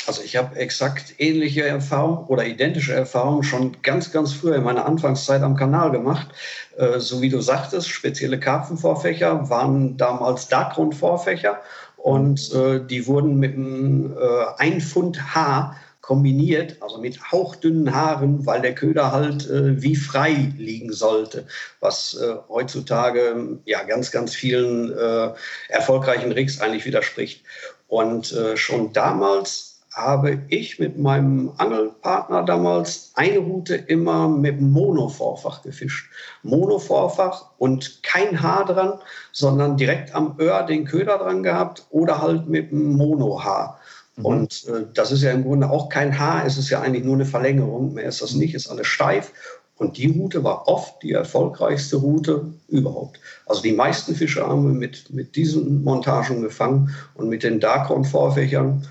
[0.05, 4.85] Also ich habe exakt ähnliche Erfahrungen oder identische Erfahrungen schon ganz, ganz früher in meiner
[4.85, 6.29] Anfangszeit am Kanal gemacht.
[6.77, 11.61] Äh, so wie du sagtest, spezielle Karpfenvorfächer waren damals Darkgrund-Vorfächer
[11.97, 15.75] und äh, die wurden mit einem äh, 1 Pfund Haar
[16.09, 21.45] kombiniert, also mit hauchdünnen Haaren, weil der Köder halt äh, wie frei liegen sollte,
[21.81, 25.29] was äh, heutzutage ja ganz, ganz vielen äh,
[25.67, 27.43] erfolgreichen Rigs eigentlich widerspricht.
[27.87, 35.61] Und äh, schon damals habe ich mit meinem Angelpartner damals eine Route immer mit Monovorfach
[35.61, 36.09] gefischt.
[36.41, 38.93] Monovorfach und kein Haar dran,
[39.31, 43.79] sondern direkt am Öhr den Köder dran gehabt oder halt mit einem Monohaar.
[44.19, 44.25] Mhm.
[44.25, 47.15] Und äh, das ist ja im Grunde auch kein Haar, es ist ja eigentlich nur
[47.15, 47.93] eine Verlängerung.
[47.93, 49.31] Mehr ist das nicht, ist alles steif.
[49.77, 53.19] Und die Route war oft die erfolgreichste Route überhaupt.
[53.45, 58.85] Also die meisten Fische haben wir mit, mit diesen Montagen gefangen und mit den Darkhorn-Vorfächern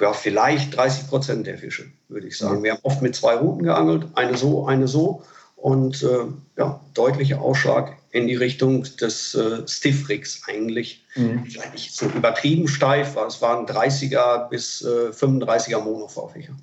[0.00, 2.62] ja, vielleicht 30 Prozent der Fische, würde ich sagen.
[2.62, 5.22] Wir haben oft mit zwei Routen geangelt, eine so, eine so.
[5.60, 11.04] Und äh, ja, deutlicher Ausschlag in die Richtung des äh, Stiffrigs eigentlich.
[11.16, 11.44] Mhm.
[11.44, 16.54] Vielleicht nicht so übertrieben steif, weil es waren 30er bis äh, 35er Monovorfächer.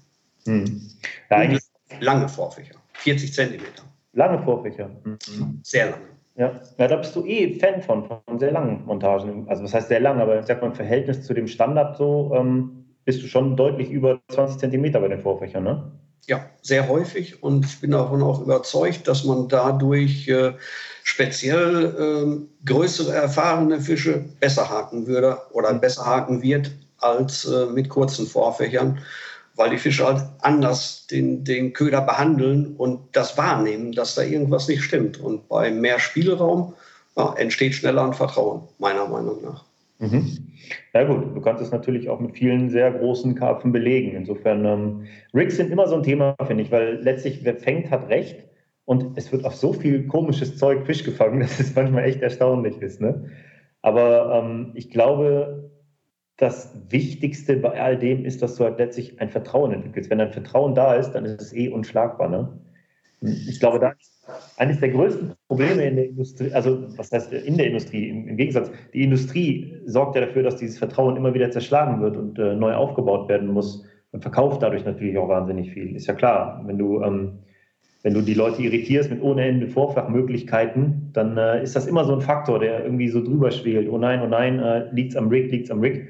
[0.46, 0.90] Mhm.
[1.30, 1.64] Ja, eigentlich
[2.00, 3.84] lange Vorfächer, 40 Zentimeter.
[4.14, 4.90] Lange Vorfächer.
[5.04, 5.60] Mhm.
[5.62, 6.16] Sehr lange.
[6.38, 6.60] Ja.
[6.78, 9.48] ja, da bist du eh Fan von, von sehr langen Montagen.
[9.48, 12.34] Also was heißt sehr lang, aber ich sag mal im Verhältnis zu dem Standard so,
[12.36, 15.92] ähm, bist du schon deutlich über 20 Zentimeter bei den Vorfächern, ne?
[16.28, 20.54] Ja, sehr häufig und ich bin davon auch überzeugt, dass man dadurch äh,
[21.04, 25.82] speziell äh, größere, erfahrene Fische besser haken würde oder mhm.
[25.82, 29.00] besser haken wird als äh, mit kurzen Vorfächern,
[29.56, 34.68] weil die Fische halt anders den, den Köder behandeln und das wahrnehmen, dass da irgendwas
[34.68, 35.20] nicht stimmt.
[35.20, 36.74] Und bei mehr Spielraum
[37.16, 39.64] ja, entsteht schneller ein Vertrauen, meiner Meinung nach.
[40.00, 40.50] Mhm.
[40.94, 44.16] Ja gut, du kannst es natürlich auch mit vielen sehr großen Karpfen belegen.
[44.16, 48.10] Insofern, ähm, Rigs sind immer so ein Thema, finde ich, weil letztlich wer fängt, hat
[48.10, 48.46] recht.
[48.86, 52.82] Und es wird auf so viel komisches Zeug Fisch gefangen, dass es manchmal echt erstaunlich
[52.82, 53.02] ist.
[53.02, 53.30] Ne?
[53.82, 55.72] Aber ähm, ich glaube,
[56.38, 60.10] das Wichtigste bei all dem ist, dass du halt letztlich ein Vertrauen entwickelst.
[60.10, 62.30] Wenn ein Vertrauen da ist, dann ist es eh unschlagbar.
[62.30, 62.60] Ne?
[63.22, 64.15] Ich glaube, da ist
[64.58, 68.38] eines der größten Probleme in der Industrie, also was heißt in der Industrie, im, im
[68.38, 72.56] Gegensatz, die Industrie sorgt ja dafür, dass dieses Vertrauen immer wieder zerschlagen wird und äh,
[72.56, 75.96] neu aufgebaut werden muss und verkauft dadurch natürlich auch wahnsinnig viel.
[75.96, 77.40] Ist ja klar, wenn du, ähm,
[78.04, 82.14] wenn du die Leute irritierst mit ohne Ende Vorfachmöglichkeiten, dann äh, ist das immer so
[82.14, 83.90] ein Faktor, der irgendwie so drüber schwelt.
[83.90, 86.08] Oh nein, oh nein, äh, liegt's am Rig, liegt's am Rig.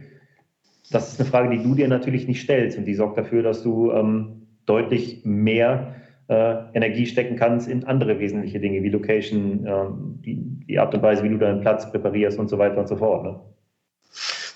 [0.91, 3.63] Das ist eine Frage, die du dir natürlich nicht stellst und die sorgt dafür, dass
[3.63, 5.95] du ähm, deutlich mehr
[6.33, 9.85] Energie stecken kannst in andere wesentliche Dinge wie Location, äh,
[10.25, 12.95] die, die, Art und Weise, wie du deinen Platz präparierst und so weiter und so
[12.95, 13.23] fort.
[13.23, 13.39] Ne?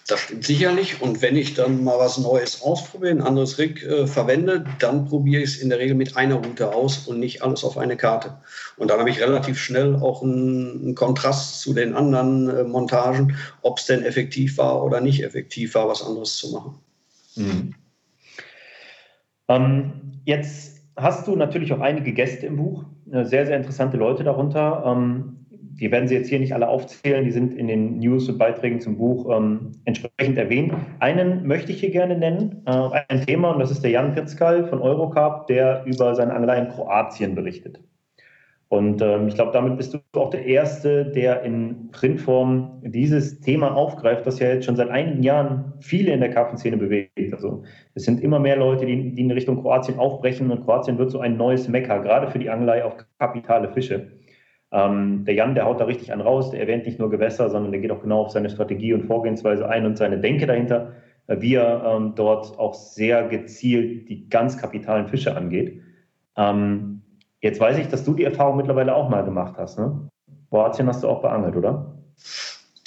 [0.07, 0.99] Das stimmt sicherlich.
[1.03, 5.43] Und wenn ich dann mal was Neues ausprobiere, ein anderes Rig äh, verwende, dann probiere
[5.43, 8.37] ich es in der Regel mit einer Route aus und nicht alles auf eine Karte.
[8.77, 13.37] Und dann habe ich relativ schnell auch einen, einen Kontrast zu den anderen äh, Montagen,
[13.61, 16.79] ob es denn effektiv war oder nicht effektiv war, was anderes zu machen.
[17.35, 17.75] Mhm.
[19.47, 19.91] Ähm,
[20.25, 24.83] jetzt hast du natürlich auch einige Gäste im Buch, äh, sehr, sehr interessante Leute darunter.
[24.85, 25.35] Ähm,
[25.79, 28.81] wir werden sie jetzt hier nicht alle aufzählen, die sind in den News und Beiträgen
[28.81, 30.73] zum Buch ähm, entsprechend erwähnt.
[30.99, 34.67] Einen möchte ich hier gerne nennen, äh, ein Thema, und das ist der Jan Pirzkal
[34.67, 37.79] von Eurocarp, der über seine Angelei in Kroatien berichtet.
[38.69, 43.75] Und ähm, ich glaube, damit bist du auch der Erste, der in Printform dieses Thema
[43.75, 47.33] aufgreift, das ja jetzt schon seit einigen Jahren viele in der Karpfenszene bewegt.
[47.33, 47.63] Also
[47.95, 51.19] es sind immer mehr Leute, die, die in Richtung Kroatien aufbrechen und Kroatien wird so
[51.19, 54.11] ein neues Mekka, gerade für die Angelei auf kapitale Fische.
[54.71, 57.71] Ähm, der Jan, der haut da richtig einen raus, der erwähnt nicht nur Gewässer, sondern
[57.71, 60.93] der geht auch genau auf seine Strategie und Vorgehensweise ein und seine Denke dahinter,
[61.25, 65.81] äh, wie er ähm, dort auch sehr gezielt die ganz kapitalen Fische angeht.
[66.37, 66.98] Ähm,
[67.41, 69.79] Jetzt weiß ich, dass du die Erfahrung mittlerweile auch mal gemacht hast.
[69.79, 70.09] Ne?
[70.49, 71.93] Kroatien hast du auch beangelt, oder?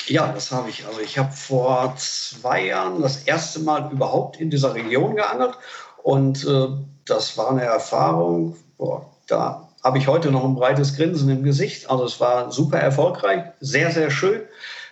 [0.07, 0.87] Ja, das habe ich.
[0.87, 5.57] Also ich habe vor zwei Jahren das erste Mal überhaupt in dieser Region geangelt
[6.03, 6.69] und äh,
[7.05, 11.91] das war eine Erfahrung, boah, da habe ich heute noch ein breites Grinsen im Gesicht.
[11.91, 14.43] Also es war super erfolgreich, sehr, sehr schön,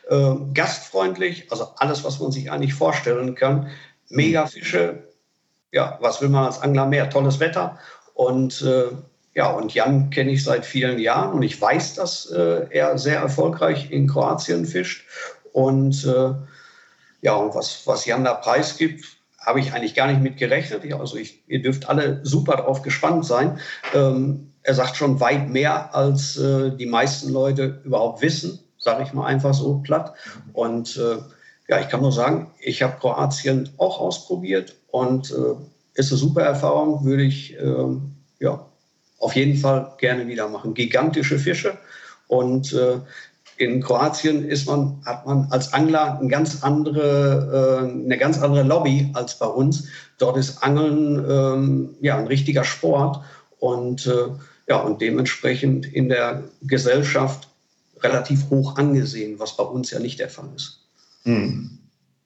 [0.08, 3.68] äh, gastfreundlich, also alles, was man sich eigentlich vorstellen kann.
[4.08, 5.04] Mega Fische,
[5.72, 7.10] ja, was will man als Angler mehr?
[7.10, 7.78] Tolles Wetter
[8.14, 8.88] und äh,
[9.34, 13.20] ja, und Jan kenne ich seit vielen Jahren und ich weiß, dass äh, er sehr
[13.20, 15.06] erfolgreich in Kroatien fischt.
[15.52, 16.34] Und äh,
[17.22, 19.04] ja, und was, was Jan da preisgibt,
[19.38, 20.82] habe ich eigentlich gar nicht mit gerechnet.
[20.92, 23.58] Also ich, ihr dürft alle super drauf gespannt sein.
[23.94, 29.12] Ähm, er sagt schon weit mehr, als äh, die meisten Leute überhaupt wissen, sage ich
[29.12, 30.14] mal einfach so platt.
[30.52, 31.18] Und äh,
[31.68, 35.54] ja, ich kann nur sagen, ich habe Kroatien auch ausprobiert und äh,
[35.94, 38.66] ist eine super Erfahrung, würde ich ähm, ja,
[39.20, 40.74] auf jeden Fall gerne wieder machen.
[40.74, 41.78] Gigantische Fische
[42.26, 42.98] und äh,
[43.60, 48.62] in Kroatien ist man, hat man als Angler eine ganz andere, äh, eine ganz andere
[48.62, 49.88] Lobby als bei uns.
[50.18, 53.20] Dort ist Angeln ähm, ja, ein richtiger Sport
[53.58, 54.28] und, äh,
[54.66, 57.48] ja, und dementsprechend in der Gesellschaft
[58.02, 60.86] relativ hoch angesehen, was bei uns ja nicht der Fall ist.
[61.24, 61.78] Hm.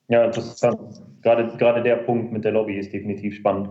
[0.07, 0.79] Ja, interessant.
[1.23, 3.71] Gerade, gerade der Punkt mit der Lobby ist definitiv spannend.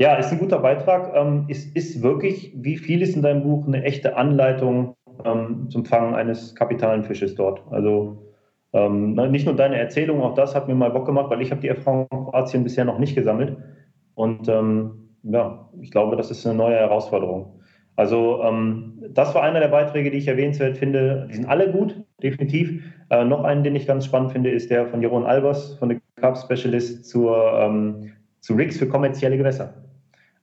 [0.00, 1.12] Ja, ist ein guter Beitrag.
[1.14, 4.94] Ähm, ist, ist wirklich, wie viel ist in deinem Buch, eine echte Anleitung
[5.24, 7.62] ähm, zum Fangen eines kapitalen Fisches dort?
[7.72, 8.32] Also
[8.72, 11.60] ähm, nicht nur deine Erzählung, auch das hat mir mal Bock gemacht, weil ich habe
[11.60, 13.56] die Erfahrung in Kroatien bisher noch nicht gesammelt.
[14.14, 14.46] Und
[15.22, 17.60] ja, ich glaube, das ist eine neue Herausforderung.
[17.96, 18.42] Also
[19.10, 21.26] das war einer der Beiträge, die ich erwähnenswert finde.
[21.30, 22.82] Die sind alle gut, definitiv.
[23.10, 26.00] Äh, noch einen, den ich ganz spannend finde, ist der von Jeroen Albers, von der
[26.16, 28.02] Carp Specialist zur,
[28.40, 29.87] zu Rigs für kommerzielle Gewässer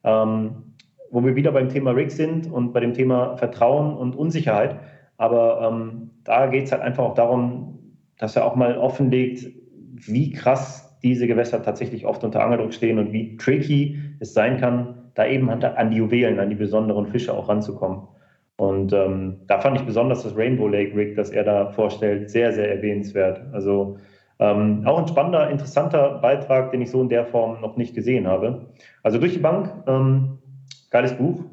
[0.06, 0.74] ähm,
[1.10, 4.76] wo wir wieder beim Thema Rigs sind und bei dem Thema Vertrauen und Unsicherheit.
[5.18, 7.78] Aber ähm, da geht es halt einfach auch darum,
[8.18, 9.46] dass er auch mal offenlegt,
[9.94, 15.10] wie krass diese Gewässer tatsächlich oft unter Angeldruck stehen und wie tricky es sein kann,
[15.14, 18.02] da eben an die Juwelen, an die besonderen Fische auch ranzukommen.
[18.56, 22.52] Und ähm, da fand ich besonders das Rainbow Lake Rig, das er da vorstellt, sehr,
[22.52, 23.42] sehr erwähnenswert.
[23.52, 23.98] Also
[24.38, 28.26] ähm, auch ein spannender, interessanter Beitrag, den ich so in der Form noch nicht gesehen
[28.26, 28.66] habe.
[29.02, 30.38] Also durch die Bank, ähm,
[30.90, 31.44] geiles Buch.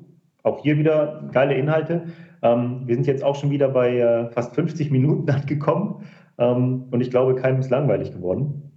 [0.44, 2.04] Auch hier wieder geile Inhalte.
[2.42, 6.04] Ähm, wir sind jetzt auch schon wieder bei äh, fast 50 Minuten angekommen
[6.38, 8.72] ähm, und ich glaube, keinem ist langweilig geworden.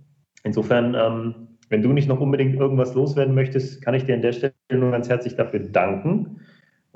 [0.44, 1.34] Insofern, ähm,
[1.68, 4.92] wenn du nicht noch unbedingt irgendwas loswerden möchtest, kann ich dir an der Stelle nur
[4.92, 6.40] ganz herzlich dafür danken.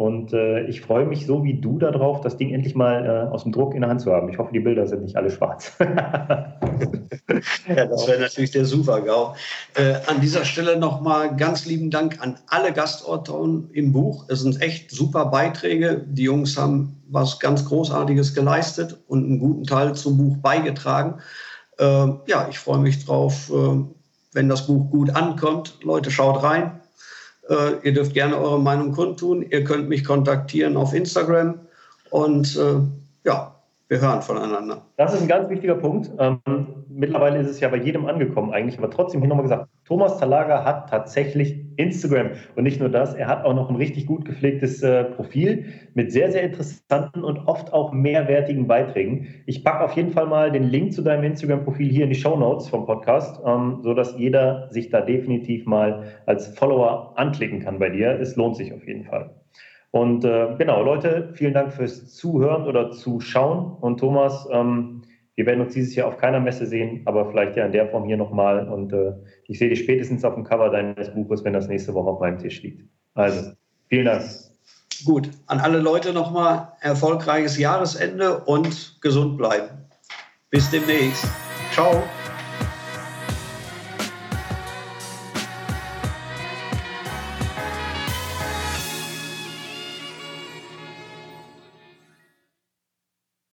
[0.00, 3.42] Und äh, ich freue mich so wie du darauf, das Ding endlich mal äh, aus
[3.42, 4.30] dem Druck in der Hand zu haben.
[4.30, 5.72] Ich hoffe, die Bilder sind nicht alle schwarz.
[5.78, 6.56] ja,
[7.84, 9.34] das wäre natürlich der Super-GAU.
[9.74, 14.24] Äh, an dieser Stelle nochmal ganz lieben Dank an alle Gastautoren im Buch.
[14.28, 16.02] Es sind echt super Beiträge.
[16.08, 21.20] Die Jungs haben was ganz Großartiges geleistet und einen guten Teil zum Buch beigetragen.
[21.78, 23.84] Äh, ja, ich freue mich drauf, äh,
[24.32, 25.76] wenn das Buch gut ankommt.
[25.82, 26.79] Leute, schaut rein
[27.50, 29.42] äh, ihr dürft gerne eure Meinung kundtun.
[29.42, 31.58] Ihr könnt mich kontaktieren auf Instagram
[32.10, 32.80] und äh,
[33.24, 33.54] ja,
[33.88, 34.82] wir hören voneinander.
[34.96, 36.10] Das ist ein ganz wichtiger Punkt.
[36.18, 36.40] Ähm,
[36.88, 40.64] mittlerweile ist es ja bei jedem angekommen eigentlich, aber trotzdem hier nochmal gesagt, Thomas Talaga
[40.64, 44.82] hat tatsächlich Instagram und nicht nur das, er hat auch noch ein richtig gut gepflegtes
[44.82, 49.28] äh, Profil mit sehr, sehr interessanten und oft auch mehrwertigen Beiträgen.
[49.46, 52.36] Ich packe auf jeden Fall mal den Link zu deinem Instagram-Profil hier in die Show
[52.36, 57.88] Notes vom Podcast, ähm, sodass jeder sich da definitiv mal als Follower anklicken kann bei
[57.88, 58.18] dir.
[58.20, 59.30] Es lohnt sich auf jeden Fall.
[59.92, 63.76] Und äh, genau, Leute, vielen Dank fürs Zuhören oder Zuschauen.
[63.80, 65.02] Und Thomas, ähm,
[65.40, 68.04] wir werden uns dieses Jahr auf keiner Messe sehen, aber vielleicht ja in der Form
[68.04, 68.68] hier nochmal.
[68.68, 69.14] Und äh,
[69.46, 72.38] ich sehe dich spätestens auf dem Cover deines Buches, wenn das nächste Woche auf meinem
[72.38, 72.86] Tisch liegt.
[73.14, 73.52] Also,
[73.88, 74.22] vielen Dank.
[75.06, 79.68] Gut, an alle Leute nochmal erfolgreiches Jahresende und gesund bleiben.
[80.50, 81.24] Bis demnächst.
[81.72, 82.02] Ciao.